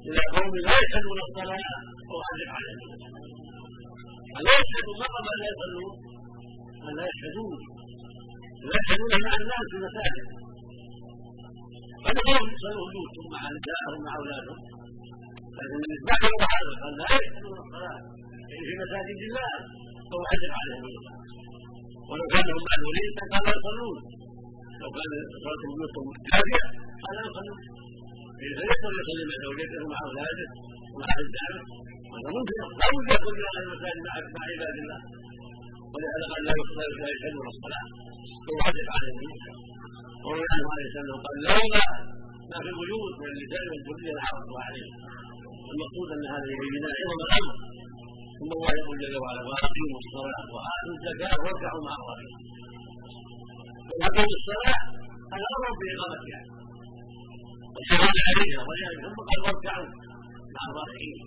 إلى 0.08 0.22
قوم 0.37 0.52
لا 0.66 0.75
يشهدون 0.82 1.18
الصلاة 1.26 1.72
واعرف 2.10 2.50
عليهم 2.56 2.90
الا 4.38 4.52
يشهدوا 4.60 4.94
ما 5.00 5.06
قبل 5.14 5.28
أن 5.34 5.40
لا 5.42 5.48
يصلون 5.52 5.92
ان 6.87 6.92
لا 6.98 7.04
يشهدون. 7.10 7.58
لا 8.70 8.76
يشهدون 8.80 9.12
مع 9.25 9.32
الناس 9.40 9.64
في 9.70 9.76
المساجد. 9.78 10.26
فنقول 12.04 12.46
يصلوا 12.54 12.87
بيوتهم 12.92 13.26
مع 13.34 13.42
نسائهم 13.56 14.00
مع 14.06 14.12
أولادهم. 14.20 14.58
لكن 15.58 15.76
المصباح 15.82 16.20
هو 16.32 16.40
هذا 16.54 16.72
قال 16.82 16.94
لا 17.00 17.08
يشهدون 17.16 17.56
الصلاة. 17.64 18.00
يعني 18.50 18.62
في 18.66 18.72
مساجد 18.82 19.18
الله 19.28 19.52
حجر 20.30 20.50
عليهم 20.60 20.94
ولو 22.08 22.26
كانوا 22.34 22.58
معذورين 22.66 23.10
فقال 23.18 23.42
لا 23.46 23.52
يصلون. 23.58 23.98
لو 24.80 24.88
كان 24.97 25.11
صلاه 25.44 25.61
بيوتهم 25.62 26.06
هادئه 26.35 26.64
قال 27.04 27.14
لا 27.16 27.23
يصلون 27.28 27.58
فيقدر 28.38 28.92
يصلي 29.00 29.25
مع 29.30 29.37
زوجته 29.44 29.78
ومع 29.85 29.99
اولاده 30.06 30.47
ومع 30.92 31.11
الدعم 31.25 31.56
هذا 32.14 32.30
ممكن. 32.37 32.56
لا 32.80 32.87
بد 32.94 33.08
يكون 33.16 33.35
من 33.38 33.44
أهل 33.49 33.58
المساجد 33.64 34.00
مع 34.37 34.42
عباد 34.50 34.76
الله. 34.82 35.00
ولهذا 35.92 36.25
قال 36.32 36.40
لا 36.49 36.52
يصلى 36.61 36.85
لا 37.00 37.08
يشهدون 37.14 37.47
الصلاة. 37.54 37.87
هو 38.49 38.58
حدث 38.66 38.87
عن 38.97 39.04
النبي 39.12 39.32
وروي 40.25 40.47
عنه 40.54 40.66
عليه 40.75 40.87
السلام 40.90 41.18
قال 41.26 41.37
لولا 41.47 41.87
ما 42.50 42.58
في 42.64 42.68
البيوت 42.73 43.14
من 43.20 43.28
النساء 43.35 43.62
والذريه 43.70 44.12
الله 44.44 44.61
عليهم 44.68 44.92
المقصود 45.73 46.08
أن 46.16 46.25
هذا 46.35 46.49
يبين 46.54 46.85
عظم 46.99 47.20
الامر 47.28 47.54
ثم 48.38 48.50
الله 48.56 48.73
يقول 48.80 48.97
جل 49.02 49.14
وعلا 49.23 49.40
وأقيموا 49.49 50.00
الصلاة 50.04 50.44
وآتوا 50.54 50.94
الزكاة 50.99 51.37
واركعوا 51.44 51.82
مع 51.88 51.94
الراكعين 52.00 52.37
واقيموا 54.00 54.37
الصلاه 54.40 54.80
هذا 55.33 55.47
أمر 55.57 55.71
باقامتها 55.80 56.40
والحفاظ 57.75 58.16
عليها 58.28 58.61
ولذلك 58.66 58.99
ثم 59.04 59.18
قال 59.28 59.38
واركعوا 59.47 59.90
مع 60.54 60.62
الراكعين. 60.71 61.18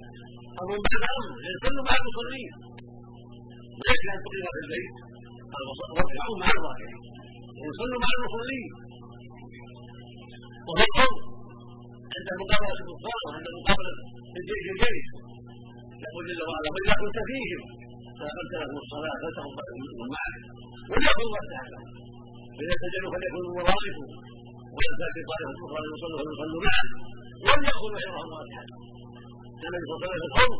أمر 0.61 0.73
بعد 0.85 1.03
أمر 1.17 1.29
يصلوا 1.53 1.83
مع 1.87 1.93
المصلين. 2.01 2.51
ليس 3.85 4.01
أن 4.13 4.19
تقيم 4.25 4.45
في 4.53 4.59
البيت. 4.63 4.93
قال 5.53 5.63
واركعوا 5.97 6.37
مع 6.43 6.49
الراكعين. 6.57 6.99
ويصلوا 7.59 7.99
مع 8.03 8.11
المصلين. 8.17 8.69
وهو 10.67 10.83
الامر 10.89 11.21
عند 12.13 12.29
مقابلة 12.41 12.75
الكفار 12.83 13.19
وعند 13.25 13.47
مقابلة 13.59 13.93
الجيش 14.37 14.65
الجيش. 14.73 15.07
يقول 16.05 16.23
جل 16.29 16.41
وعلا 16.49 16.69
وإذا 16.73 16.95
كنت 17.01 17.17
فيهم 17.29 17.61
فاقمت 18.19 18.53
لهم 18.61 18.75
الصلاه 18.83 19.15
فتقبل 19.23 19.67
منهم 19.81 20.07
معك 20.15 20.43
وليكن 20.91 21.27
وسعك 21.35 21.73
فاذا 22.61 22.75
سجدوا 22.83 23.11
فليكونوا 23.13 23.51
ورائكم 23.57 24.07
ولا 24.75 24.93
تاتي 24.99 25.21
طائفه 25.29 25.53
أخرى 25.65 25.81
يصلوا 25.93 26.17
فليصلوا 26.21 26.61
معك 26.67 26.89
وليأخذوا 27.45 27.99
حذرهم 28.03 28.29
واصحابهم 28.35 28.81
كان 29.61 29.73
النبي 29.77 29.85
صلى 29.89 29.97
الله 29.97 30.11
عليه 30.15 30.29
وسلم 30.29 30.59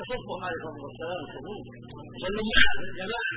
يصفهم 0.00 0.40
عليه 0.46 0.58
الصلاه 0.60 0.82
والسلام 0.86 1.20
الصفوف 1.26 1.64
يصلوا 2.16 2.44
معه 2.52 2.76
جماعة 3.00 3.32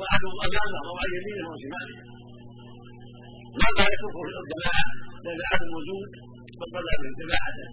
واحدهم 0.00 0.34
امامه 0.46 0.78
أو 0.88 0.94
عن 1.00 1.08
يمينه 1.16 1.44
أو 1.50 1.56
شماله 1.62 1.96
ماذا 3.60 3.82
يتركه 3.92 4.20
في 4.26 4.32
الجماعه 4.44 4.84
لأن 5.24 5.40
عدم 5.50 5.68
الوجود 5.72 6.10
فصلى 6.60 6.94
من 7.04 7.12
جماعته 7.20 7.66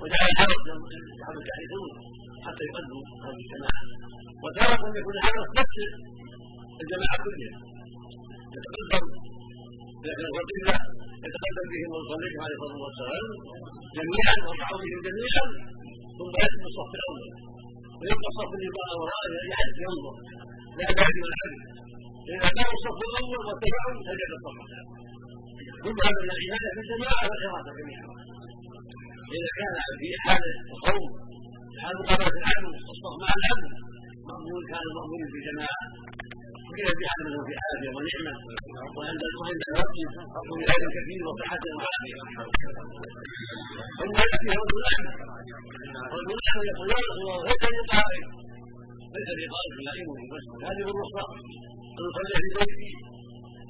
وجعل 0.00 0.26
الحرس 0.32 0.64
يصحب 1.12 1.36
الجاهدون 1.40 1.90
حتى 2.46 2.62
يؤدوا 2.70 3.02
هذه 3.24 3.40
الجماعة. 3.44 3.82
وتارة 4.44 4.82
أن 4.88 4.94
يكون 5.00 5.14
الحرس 5.20 5.48
نفس 5.60 5.76
الجماعة 6.82 7.16
كلها. 7.24 7.73
يتقدم 8.56 9.06
كان 10.04 10.20
فضيله 10.36 10.76
يتقدم 11.26 11.66
بهم 11.72 11.88
ويصليهم 11.94 12.40
عليه 12.44 12.56
الصلاه 12.58 12.80
والسلام 12.84 13.26
جميعا 13.98 14.34
ويرفعوا 14.46 14.80
بهم 14.84 15.00
جميعا 15.08 15.44
ثم 16.18 16.30
ياتي 16.40 16.58
الصف 16.70 16.90
الأول 16.98 17.22
ويبقى 18.00 18.28
الصف 18.32 18.50
اللي 18.56 18.70
بقى 18.76 18.92
وراءه 19.00 19.28
يعد 19.52 19.74
ينظر 19.86 20.14
لا 20.78 20.84
يعد 20.98 21.14
من 21.20 21.26
العدل 21.30 21.60
اذا 22.30 22.48
كان 22.56 22.68
الصف 22.78 22.98
الأول 23.08 23.40
واتبعوا 23.46 23.94
سجد 24.08 24.30
الصف 24.38 24.56
الثاني 24.64 24.88
كل 25.84 25.96
هذا 26.04 26.18
من 26.24 26.30
العنايه 26.36 26.70
بالجماعه 26.76 27.24
والاراده 27.30 27.70
جميعا 27.80 28.06
اذا 29.36 29.50
كان 29.58 29.74
في 30.00 30.08
حال 30.24 30.44
الخوف 30.74 31.04
حال 31.82 31.94
مقابله 32.02 32.36
العدو 32.40 32.68
الصف 32.92 33.14
مع 33.22 33.30
العدو 33.38 33.68
مامون 34.28 34.62
كان 34.72 34.86
مامون 34.96 35.22
في 35.32 35.38
جماعة 35.48 35.82
حال 36.82 37.20
منه 37.26 37.40
في 37.46 37.52
عافيه 37.62 37.90
ونعمه 37.96 38.34
وعند 38.96 39.22
وعند 39.40 39.62
الوقت 39.70 39.96
ولهذا 40.50 40.86
كثير 40.96 41.20
وصحه 41.28 41.64
وعافيه 41.76 42.16
ثم 44.00 44.12
ياتي 44.20 44.48
رجل 44.60 44.82
اعمى 44.92 45.12
رجل 46.16 46.38
اعمى 46.48 46.64
يقول 46.70 46.88
يا 46.90 46.96
رسول 47.00 47.18
الله 47.24 47.38
ليس 47.48 47.64
لي 47.74 47.82
قائد 47.94 48.24
ليس 49.14 49.30
لي 49.38 49.46
قائد 49.54 49.72
لا 49.86 49.92
يمكن. 50.00 50.22
بس 50.32 50.44
هذه 50.68 50.82
بالرخصه 50.86 51.24
أن 51.98 52.04
اصلي 52.08 52.38
في 52.44 52.50
بيتي. 52.58 52.90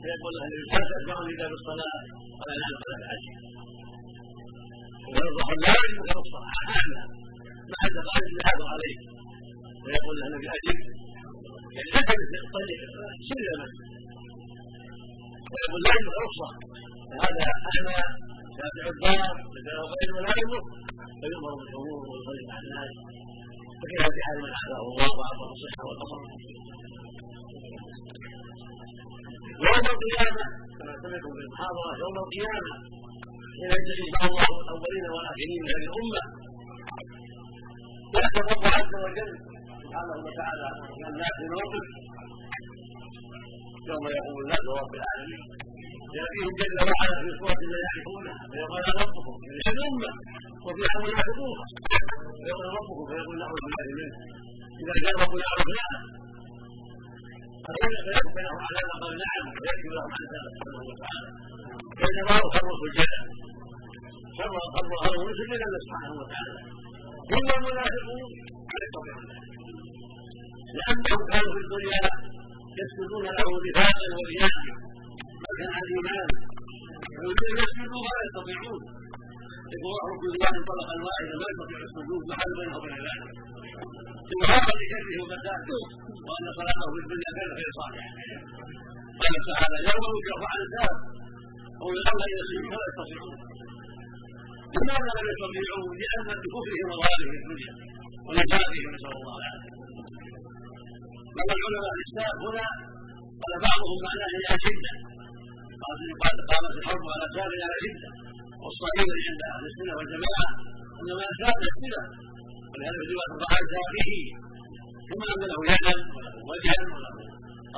فيقول 0.03 0.33
له 0.37 0.45
لا 0.73 0.81
تتبعني 0.91 1.31
الا 1.35 1.47
بالصلاه 1.51 1.95
قال 2.41 2.51
نعم 2.63 2.77
فلا 2.83 2.97
الحج 3.01 3.27
ويرضى 5.13 5.45
لا 5.65 5.73
يملك 5.85 6.11
رخصه 6.19 6.41
عند 7.83 7.97
قائد 8.09 8.31
يحافظ 8.41 8.67
عليه 8.75 8.97
ويقول 9.85 10.17
أنا 10.27 10.37
باجل 10.43 10.77
يعني 11.77 11.89
لا 11.95 12.01
طريق 12.09 12.81
سر 13.29 13.47
المسجد 13.55 13.89
ويقول 15.53 15.81
لا 15.87 15.95
رخصه 16.23 16.49
فهذا 17.19 17.43
اعمى 17.71 18.01
شافع 18.59 18.85
الدار 18.95 19.35
يدعو 19.57 19.85
غيره 19.95 20.19
لا 20.27 20.33
يملك 20.43 20.67
فيؤمر 21.21 21.53
بالحضور 21.59 21.99
ويصلي 22.11 22.43
مع 22.51 22.57
الناس 22.65 22.93
فكيف 23.81 24.03
في 24.15 24.21
حال 24.27 24.37
من 24.45 24.51
اعطاه 24.59 24.83
الله 24.91 25.11
واعطاه 25.19 25.51
الصحه 25.55 25.83
والبصر 25.89 26.21
يوم 29.65 29.87
القيامة. 29.95 30.45
كما 30.79 30.93
سمعتم 31.03 31.31
في 31.37 31.41
المحاضره 31.47 31.93
يوم 32.03 32.17
القيامه 32.25 32.73
حين 33.57 33.71
يجزي 33.77 34.07
الله 34.29 34.47
الاولين 34.65 35.05
والاخرين 35.15 35.59
من 35.63 35.69
هذه 35.75 35.87
الامه 35.91 36.23
الرب 38.41 38.65
عز 38.77 38.95
وجل 39.05 39.33
سبحانه 39.95 40.19
وتعالى 40.27 40.69
من 40.99 41.05
الناس 41.11 41.35
موقف 41.55 41.87
يوم 43.89 44.05
يقول 44.19 44.41
الناس 44.45 44.65
رب 44.81 44.93
العالمين. 44.99 45.45
يأتيهم 46.19 46.53
جل 46.61 46.77
وعلا 46.89 47.17
في 47.23 47.31
صورة 47.39 47.63
لا 47.73 47.79
يعرفونها 47.87 48.37
فيقول 48.53 48.83
ربكم 49.03 49.35
في 49.65 49.71
الأمة. 49.75 50.11
وفيها 50.65 50.97
منافقون 51.05 51.59
فيقول 52.43 52.67
ربكم 52.79 53.05
فيقول 53.11 53.37
نعوذ 53.43 53.61
بالله 53.65 53.87
منه. 53.99 54.17
إذا 54.81 54.95
جاء 55.05 55.15
ربنا 55.23 55.45
عرفناه 55.53 55.93
فيقبل 58.05 58.43
له 58.47 58.55
على 58.67 58.81
ما 58.89 58.95
قال 59.03 59.15
نعم 59.25 59.45
ويكفي 59.61 59.89
لهم 59.97 60.11
عن 60.17 60.25
ذلك 60.33 60.55
سبحانه 60.59 60.85
وتعالى 60.91 61.29
فإنما 61.99 62.35
خروا 62.55 62.77
سجدا 62.83 63.21
خروا 64.39 64.65
خروا 64.75 64.99
خروا 65.05 65.31
سجدا 65.39 65.69
سبحانه 65.87 66.15
وتعالى. 66.21 66.59
ثم 67.31 67.49
المنافقون. 67.59 68.31
على 68.73 68.85
الطبيعة 68.89 69.21
لأنهم 70.77 71.21
كانوا 71.31 71.53
في 71.57 71.61
الدنيا 71.65 72.07
يسجدون 72.81 73.25
له 73.37 73.49
نفاقا 73.67 74.07
ورياء 74.17 74.57
ما 75.43 75.49
الإيمان. 75.85 76.29
يريدون 77.17 77.53
يسجدوا 77.61 78.03
ولا 78.07 78.21
يستطيعون. 78.27 78.83
يقول 79.75 79.95
رب 80.11 80.23
الله 80.31 80.53
طلقا 80.69 80.97
واحدا 81.07 81.35
لا 81.41 81.47
يستطيع 81.53 81.81
السجود 81.89 82.23
ما 82.29 82.35
حل 82.41 82.53
بينه 82.59 82.77
وبين 82.79 82.99
ذلك 83.07 83.29
إظهارا 84.33 84.73
لكره 84.81 85.17
وفساده 85.23 85.79
وأن 86.27 86.47
صلاته 86.59 86.87
في 86.95 87.01
الدنيا 87.05 87.31
كان 87.37 87.51
غير 87.59 87.71
صالحة 87.79 88.09
قال 89.21 89.35
تعالى 89.49 89.79
يوم 89.91 90.05
يكف 90.19 90.43
عن 90.53 90.63
ساب 90.75 90.97
أو 91.83 91.89
يوم 91.99 92.19
يسجد 92.35 92.65
فلا 92.73 92.85
يستطيعون. 92.89 93.37
لماذا 94.77 95.11
لم 95.19 95.27
يستطيعوا؟ 95.33 95.87
لأن 96.01 96.29
بكفرهم 96.43 96.89
وضلالهم 96.91 97.31
في 97.33 97.39
الدنيا. 97.43 97.73
ونفاقهم 98.27 98.87
نسأل 98.95 99.13
الله 99.19 99.35
العافية 99.41 99.84
قال 101.37 101.49
العلماء 101.59 101.93
الإسلام 101.97 102.35
هنا 102.45 102.67
قال 103.43 103.55
بعضهم 103.67 103.99
معناه 104.07 104.29
هي 104.35 104.49
الشده 104.59 104.93
قال 106.23 106.37
قامت 106.51 106.75
الحرب 106.81 107.05
على 107.15 107.27
كان 107.37 107.51
على 107.67 107.77
شده 107.85 108.11
والصحيح 108.63 109.09
عند 109.29 109.43
أهل 109.51 109.65
السنة 109.71 109.93
والجماعة 109.99 110.49
انما 111.01 111.25
كان 111.41 111.61
السنة. 111.73 112.03
ولهذا 112.71 112.99
في 113.09 113.13
روايه 113.15 113.33
الرعاة 113.35 113.73
به 113.95 114.11
كما 115.09 115.25
أن 115.35 115.43
له 115.51 115.61
يدا 115.73 115.95
وله 116.15 116.33
وجها 116.51 116.81
وله 116.93 117.13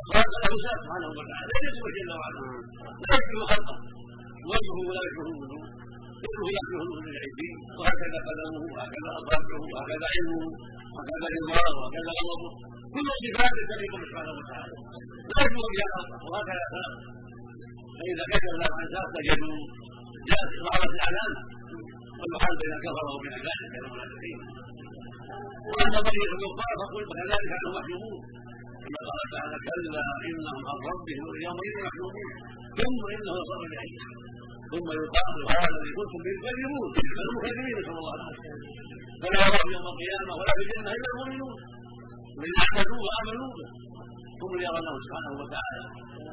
اخلاق 0.01 0.31
له 0.43 0.53
ذات 0.65 0.79
سبحانه 0.85 1.09
وتعالى. 1.19 1.47
لا 1.51 1.59
يشبه 1.65 1.89
جل 1.97 2.11
وعلا. 2.21 2.41
لا 3.03 3.13
يشبه 3.19 3.45
خلقه. 3.53 3.77
وجهه 4.51 4.79
لا 4.97 5.03
يشبه 5.07 5.29
وجهه 5.41 5.65
يده 6.25 6.45
يشبه 6.55 6.79
وجه 6.93 7.09
العزين 7.15 7.57
وهكذا 7.79 8.19
قدمه 8.29 8.63
وهكذا 8.75 9.11
اصابعه 9.21 9.63
وهكذا 9.73 10.07
علمه. 10.15 10.49
وهكذا 10.97 11.27
رضاه 11.37 11.73
وهكذا 11.79 12.11
غضبه 12.19 12.51
كل 12.95 13.07
صفات 13.23 13.57
تليق 13.71 13.93
سبحانه 14.05 14.33
وتعالى. 14.39 14.75
لا 15.31 15.39
يشبه 15.45 15.65
بها 15.73 15.87
خلقه 15.95 16.25
وهكذا 16.33 16.67
فإذا 17.99 18.25
كتب 18.33 18.51
الله 18.55 18.71
عن 18.79 18.87
ذلك 18.95 19.11
تجدوا 19.17 19.59
جاءت 20.31 20.51
ظهرت 20.67 20.93
الاعلام 20.97 21.33
والحال 22.21 22.55
بين 22.61 22.73
الكفرة 22.79 23.11
وبين 23.15 23.35
ذلك 23.49 23.73
المنافقين 23.83 24.39
واما 25.71 25.99
بقيه 26.07 26.29
الكفار 26.35 26.73
فقل 26.81 27.03
كذلك 27.19 27.51
انهم 27.57 27.73
محجوبون 27.77 28.19
كما 28.83 29.01
قال 29.09 29.25
تعالى 29.35 29.57
كلا 29.67 30.05
إنهم 30.29 30.63
عن 30.71 30.79
ربهم 30.91 31.25
يومئذ 31.47 31.75
محجوبون. 31.87 32.31
ثم 32.81 33.01
إنه 33.15 33.33
يصر 33.41 33.59
الجحيم 33.67 34.01
ثم 34.73 34.89
يقال 35.01 35.37
هذا 35.53 35.69
الذي 35.73 35.93
كنتم 35.99 36.21
به 36.27 36.35
تكذبون 36.45 36.89
المكذبين 37.27 37.77
نسأل 37.79 37.97
الله 38.01 38.15
العافية. 38.19 38.55
فلا 39.23 39.41
يرى 39.47 39.61
يوم 39.75 39.87
القيامة 39.93 40.33
ولا 40.39 40.53
في 40.57 40.63
الجنة 40.67 40.91
إلا 40.97 41.09
المؤمنون. 41.13 41.57
من 42.41 42.51
عبدوه 42.63 42.99
وآمنوا 43.07 43.51
به. 43.57 43.69
هم 44.43 44.53
يرونه 44.67 44.95
سبحانه 45.05 45.33
وتعالى. 45.41 45.85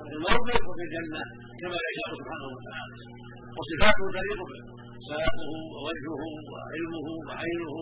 في 0.07 0.13
الموقف 0.17 0.61
وفي 0.69 0.83
الجنة 0.87 1.21
كما 1.61 1.77
يشاء 1.87 2.09
سبحانه 2.19 2.47
وتعالى. 2.53 2.95
وصفاته 3.57 4.05
تليق 4.17 4.39
به. 4.49 4.61
ساقه 5.09 5.49
ووجهه 5.73 6.23
وعلمه 6.51 7.07
وعينه 7.27 7.73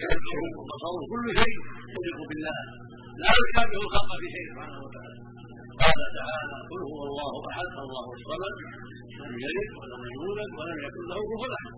وسمعه 0.00 0.42
وبصره. 0.58 1.02
كل 1.12 1.26
شيء 1.40 1.56
يليق 1.94 2.20
بالله. 2.30 2.58
لا 3.22 3.30
يشابه 3.40 3.78
الخلق 3.86 4.10
في 4.20 4.26
شيء 4.34 4.46
سبحانه 4.52 4.78
وتعالى. 4.84 5.16
قال 5.82 6.00
تعالى 6.18 6.56
قل 6.70 6.80
هو 6.92 7.00
الله 7.08 7.32
احد 7.50 7.72
الله 7.84 8.04
الصمد 8.16 8.54
لم 9.20 9.32
يلد 9.44 9.70
ولم 9.78 10.02
يولد 10.16 10.50
ولم 10.58 10.78
يكن 10.86 11.02
له 11.10 11.18
كفوا 11.30 11.56
احد 11.58 11.74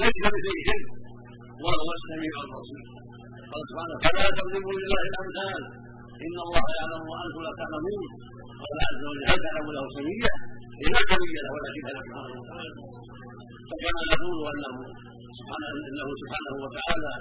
ليس 0.00 0.16
كمثله 0.22 0.56
شيء 0.68 0.84
وهو 1.64 1.88
السميع 1.98 2.34
البصير 2.44 2.84
قال 3.50 3.62
سبحانه 3.70 3.96
فلا 4.04 4.26
تضربوا 4.38 4.74
لله 4.80 5.00
الامثال 5.10 5.60
ان 6.26 6.36
الله 6.46 6.64
يعلم 6.78 7.02
وأنتم 7.10 7.40
لا 7.46 7.52
تعلمون 7.60 8.04
قال 8.62 8.76
عز 8.88 9.02
وجل 9.08 9.22
هل 9.30 9.38
تعلم 9.46 9.68
له 9.76 9.84
سميا 9.96 10.32
لا 10.92 11.00
سمي 11.10 11.30
له 11.46 11.54
شبه 11.74 11.90
له 11.96 12.00
سبحانه 12.06 12.34
وتعالى 12.40 12.72
فكما 13.70 14.00
نقول 14.10 14.38
انه 14.54 14.74
سبحانه 15.38 15.68
انه 15.90 16.08
سبحانه 16.22 16.54
وتعالى 16.64 17.12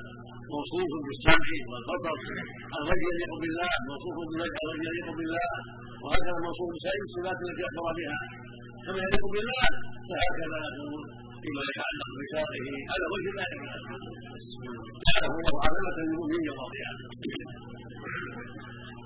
موصوف 0.53 0.89
بالسمع 1.05 1.49
والبصر 1.69 2.35
الذي 2.79 3.05
يليق 3.11 3.31
بالله 3.41 3.71
موصوف 3.89 4.15
بالوجه 4.27 4.57
الذي 4.65 4.85
يليق 4.89 5.07
بالله 5.17 5.49
وهكذا 6.03 6.37
موصوف 6.47 6.67
بسائر 6.75 7.01
الصفات 7.07 7.37
التي 7.45 7.63
أخبر 7.69 7.93
بها. 7.99 8.19
كما 8.85 8.99
يليق 9.05 9.25
بالله 9.33 9.65
فهكذا 10.09 10.59
نقول 10.77 11.03
فيما 11.43 11.61
يتعلق 11.69 12.09
بشرعه 12.19 12.65
على 12.91 13.05
وجه 13.13 13.29
يليق 13.37 13.51
جعله 15.05 15.31
الله 15.39 15.55
علامه 15.65 15.97
للمؤمنين 15.97 16.45
القيامه 16.65 17.03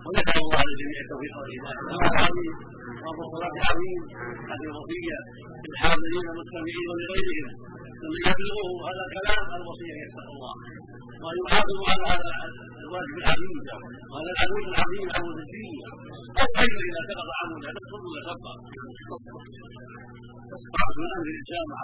ونسال 0.05 0.39
الله 0.45 0.61
للجميع 0.69 0.99
التوفيق 1.05 1.33
والايمان 1.39 1.77
العظيم 2.13 2.53
وابو 3.03 3.21
الصلاه 3.27 3.53
العظيم 3.59 3.99
هذه 4.51 4.65
الوصيه 4.71 5.17
للحاضرين 5.65 6.25
المستمعين 6.33 6.85
ولغيرهم. 6.89 7.47
يبلغه 8.27 8.69
هذا 8.87 9.03
الكلام 9.07 9.45
الوصية 9.59 9.95
يسأل 10.05 10.27
الله. 10.33 10.53
وان 11.23 11.37
يحافظوا 11.43 11.87
على 11.91 12.05
هذا 12.13 12.33
الواجب 12.83 13.15
العظيم 13.21 13.57
وهذا 14.11 14.31
العمود 14.35 14.65
العظيم 14.73 15.05
عمود 15.17 15.37
الدين 15.45 15.73
كيف 16.59 16.75
إذا 16.89 17.01
سقط 17.09 17.29
عمودا 17.41 17.69
نسقط 17.77 18.01
ولا 18.13 18.21
سقط 18.29 18.59
من 20.49 21.09
أمر 21.17 21.27
الاسلام 21.33 21.65
مع 21.73 21.79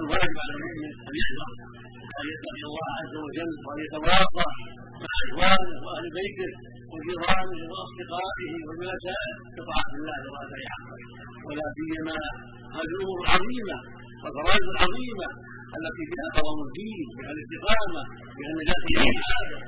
الواجب 0.00 0.34
على 0.42 0.52
المؤمن 0.56 0.90
ان 1.08 1.14
يحذر 1.20 1.50
ان 2.20 2.24
يتقي 2.32 2.62
الله 2.70 2.88
عز 3.00 3.14
وجل 3.26 3.52
وان 3.66 3.78
يتواصى 3.86 4.48
مع 5.02 5.10
اخوانه 5.24 5.76
واهل 5.84 6.06
بيته 6.18 6.50
وجيرانه 6.92 7.60
واصدقائه 7.72 8.52
وجلسائه 8.68 9.32
بطاعه 9.56 9.90
الله 9.98 10.20
واداء 10.32 10.62
حقه 10.74 11.00
ولا 11.46 11.66
سيما 11.78 12.18
هذه 12.76 12.92
الأمور 12.96 13.18
العظيمه 13.24 13.76
والفرائض 14.22 14.66
العظيمه 14.74 15.28
التي 15.78 16.02
فيها 16.10 16.28
قوام 16.38 16.58
الدين 16.68 17.06
فيها 17.16 17.32
الاستقامه 17.36 18.02
فيها 18.36 18.50
النجاه 18.54 18.80
من 18.88 19.16
العاده 19.20 19.58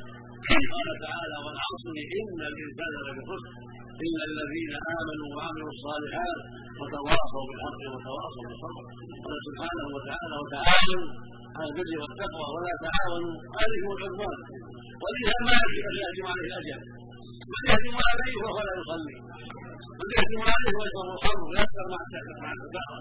قال 0.73 0.89
تعالى 1.07 1.37
والعصر 1.45 1.95
ان 2.21 2.39
الانسان 2.53 2.93
لفي 3.07 3.23
خسر 3.31 3.53
الا 4.07 4.23
الذين 4.31 4.73
امنوا 4.99 5.31
وعملوا 5.37 5.71
الصالحات 5.75 6.41
وتواصوا 6.83 7.45
بالحق 7.49 7.81
وتواصوا 7.95 8.45
بالصبر. 8.49 8.85
قال 9.25 9.37
سبحانه 9.49 9.87
وتعالى 9.95 10.35
وتعاونوا 10.43 11.11
على 11.57 11.67
البر 11.71 11.91
والتقوى 12.03 12.47
ولا 12.55 12.73
تعاونوا 12.85 13.35
على 13.57 13.65
الاثم 13.71 13.89
والعدوان 13.91 14.39
ولذا 15.03 15.35
ما 15.47 15.53
يهدم 15.99 16.27
عليه 16.33 16.47
الاجل 16.53 16.81
من 17.53 17.63
يهدم 17.71 17.97
عليه 18.11 18.35
وهو 18.43 18.59
لا 18.69 18.75
يصلي. 18.81 19.17
من 20.01 20.09
يهدم 20.17 20.41
عليه 20.53 20.73
ويشرب 20.79 21.09
الخمر 21.15 21.43
ويسكر 21.51 21.85
مع 21.93 22.01
مع 22.43 22.51
الكفار 22.57 23.01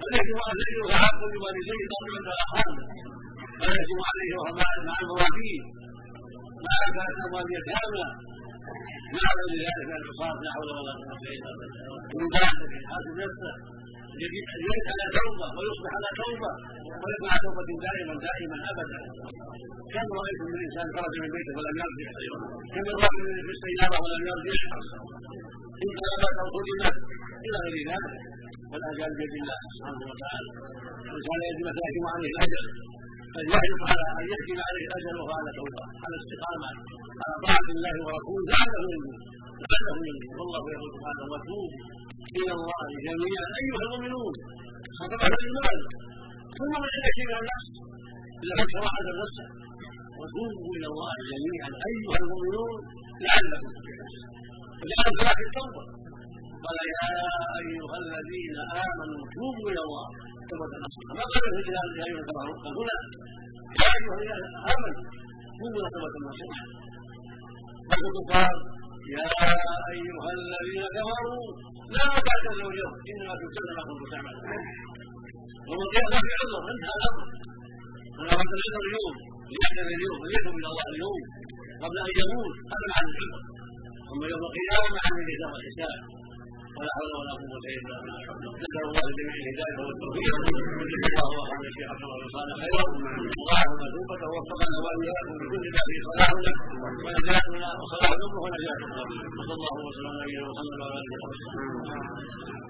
من 0.00 0.10
يهدم 0.16 0.38
عليه 0.48 0.74
ويعاق 0.84 1.20
بوالديه 1.32 1.82
ضربا 1.92 2.18
الأرحام. 2.24 2.72
من 3.60 3.68
يهدم 3.76 4.00
عليه 4.10 4.30
وهو 4.36 4.50
مع 4.88 4.96
الموالين 5.02 5.62
مع 6.96 7.04
اموال 7.26 7.44
اليتامى 7.48 8.06
مع 9.14 9.28
غير 9.38 9.52
ذلك 9.66 9.86
من 9.90 9.96
العصاة 10.02 10.36
لا 10.44 10.50
حول 10.54 10.68
ولا 10.78 10.92
قوة 11.00 11.24
الا 11.36 11.50
بالله 11.58 11.84
ومن 12.14 12.28
ذلك 12.36 12.70
يحاسب 12.84 13.14
نفسه 13.24 13.52
على 14.90 15.06
توبه 15.18 15.48
ويصبح 15.56 15.90
على 15.98 16.10
توبه 16.20 16.52
ويكون 17.02 17.28
على 17.32 17.40
توبه 17.44 17.68
دائما 17.86 18.14
دائما 18.28 18.56
ابدا 18.70 19.00
كم 19.94 20.08
رايتم 20.18 20.46
من 20.52 20.60
انسان 20.66 20.86
خرج 20.96 21.14
من 21.22 21.30
بيته 21.34 21.52
ولم 21.58 21.76
يرجع 21.82 22.10
كم 22.74 22.86
رايتم 23.02 23.24
في 23.46 23.52
السياره 23.56 23.96
ولم 24.04 24.22
يرجع 24.30 24.60
ان 25.84 25.90
طلبت 26.00 26.36
أو 26.42 26.48
خدمت 26.56 26.96
إلى 27.46 27.58
غير 27.66 27.78
ذلك 27.90 28.14
والاجال 28.70 29.12
بيد 29.18 29.34
الله 29.42 29.58
سبحانه 29.74 30.02
وتعالى 30.10 30.50
وكان 31.14 31.40
يجب 31.48 31.66
ان 31.70 31.76
يحكم 31.82 32.04
عليه 32.14 32.32
الاجل 33.44 33.74
فليحرص 33.80 33.90
على 33.92 34.04
ان 34.20 34.24
يحكم 34.32 34.58
عليه 34.68 34.86
وهو 35.20 35.32
على 35.40 35.50
توبه 35.58 35.84
على 36.04 36.16
استقامه 36.22 36.70
على 37.22 37.34
طاعه 37.44 37.68
الله 37.76 37.94
ورسوله 38.04 38.44
لعله 38.52 38.80
ينجو 38.94 39.12
لعله 39.64 39.94
ينجو 40.08 40.28
والله 40.38 40.62
يقول 40.74 40.90
سبحانه 40.96 41.24
وتوب 41.32 41.70
إلى 42.38 42.52
الله 42.58 42.82
جميعا 43.08 43.46
ايها 43.60 43.80
المؤمنون 43.86 44.32
خطب 44.98 45.20
على 45.24 45.34
الايمان 45.40 45.78
ثم 46.58 46.72
من 46.82 46.90
يحكي 46.98 47.22
إلى 47.28 47.36
النفس 47.42 47.70
اذا 48.44 48.54
فكر 48.62 48.84
على 48.96 49.10
نفسه 49.22 49.46
وتوبوا 50.18 50.72
إلى 50.76 50.86
الله 50.92 51.14
جميعا 51.32 51.70
ايها 51.90 52.16
المؤمنون 52.22 52.76
لعلكم 53.24 53.70
فجعل 54.78 55.08
صلاه 55.20 55.38
التوبه 55.46 55.82
قال 56.66 56.78
يا 56.96 57.06
أيها 57.62 57.96
الذين 58.04 58.56
آمنوا 58.86 59.22
توبوا 59.36 59.68
إلى 59.72 59.82
الله. 59.86 60.06
توبه 60.50 60.74
نصوحا 60.84 61.12
ما 61.18 61.24
قال 61.32 61.44
في 61.64 61.70
يا 61.76 61.82
أيها 62.06 62.22
الذين 62.26 62.66
هنا 62.78 62.96
يا 63.80 63.88
أيها 63.96 64.14
الذين 64.16 64.44
آمنوا 64.72 65.02
توبوا 65.58 65.80
إلى 65.80 65.88
توبه 65.94 66.18
نصوحا 66.30 66.64
وقد 67.90 68.16
قال 68.32 68.56
يا 69.16 69.28
أيها 69.94 70.30
الذين 70.38 70.84
كفروا 70.96 71.46
لا 71.94 72.04
تعتذروا 72.26 72.70
اليوم 72.72 72.94
إنما 73.10 73.34
تجزون 73.40 73.68
ما 73.76 73.82
كنتم 73.88 74.06
تعملون. 74.12 74.44
ومن 75.68 75.84
القيامه 75.86 76.18
في 76.24 76.30
عذر 76.38 76.62
انتهى 76.72 76.96
الأمر. 77.00 77.26
من 78.18 78.26
اراد 78.32 78.50
العذر 78.58 78.82
اليوم 78.86 79.14
ليعتذر 79.52 79.88
اليوم 79.98 80.16
فليتوب 80.22 80.54
إلى 80.60 80.68
الله 80.72 80.86
اليوم 80.94 81.20
قبل 81.82 81.96
أن 82.06 82.12
يموت 82.20 82.54
هذا 82.72 82.86
مع 82.90 82.98
العذر 83.02 83.30
ثم 84.08 84.20
يوم 84.32 84.42
القيامة 84.48 84.98
عن 85.06 85.14
الحساب 85.22 85.50
والحساب 85.54 85.98
ولا 86.78 86.90
حول 86.96 87.10
ولا 87.20 87.32
قوة 87.40 87.64
إلا 87.78 87.94
بالله 88.02 88.20
نسأل 88.62 88.82
الله 88.88 89.02
لجميع 89.08 89.34
الهداية 89.42 89.78
والتوفيق 89.86 90.36
وجزا 90.78 91.08
الله 91.10 91.28
وخير 91.38 91.62
الشيخ 91.70 91.88
عبد 91.92 92.02
الله 92.06 92.28
صالح 92.36 92.54
خيرا 92.64 92.86
وأعلم 93.44 93.76
مثوبته 93.84 94.26
ووفقنا 94.32 94.76
وإياكم 94.84 95.34
بكل 95.40 95.64
ما 95.74 95.80
فيه 95.88 96.00
صلاح 96.10 96.30
له 96.44 96.54
ونجاتنا 97.04 97.68
وصلاح 97.80 98.10
الأمة 98.18 98.38
ونجاتنا 98.44 99.00
وصلى 99.38 99.54
الله 99.58 99.74
وسلم 99.86 100.10
على 100.12 100.22
نبينا 100.22 100.44
محمد 100.50 100.78
وعلى 100.80 100.94
آله 101.00 101.14
وصحبه 101.22 102.66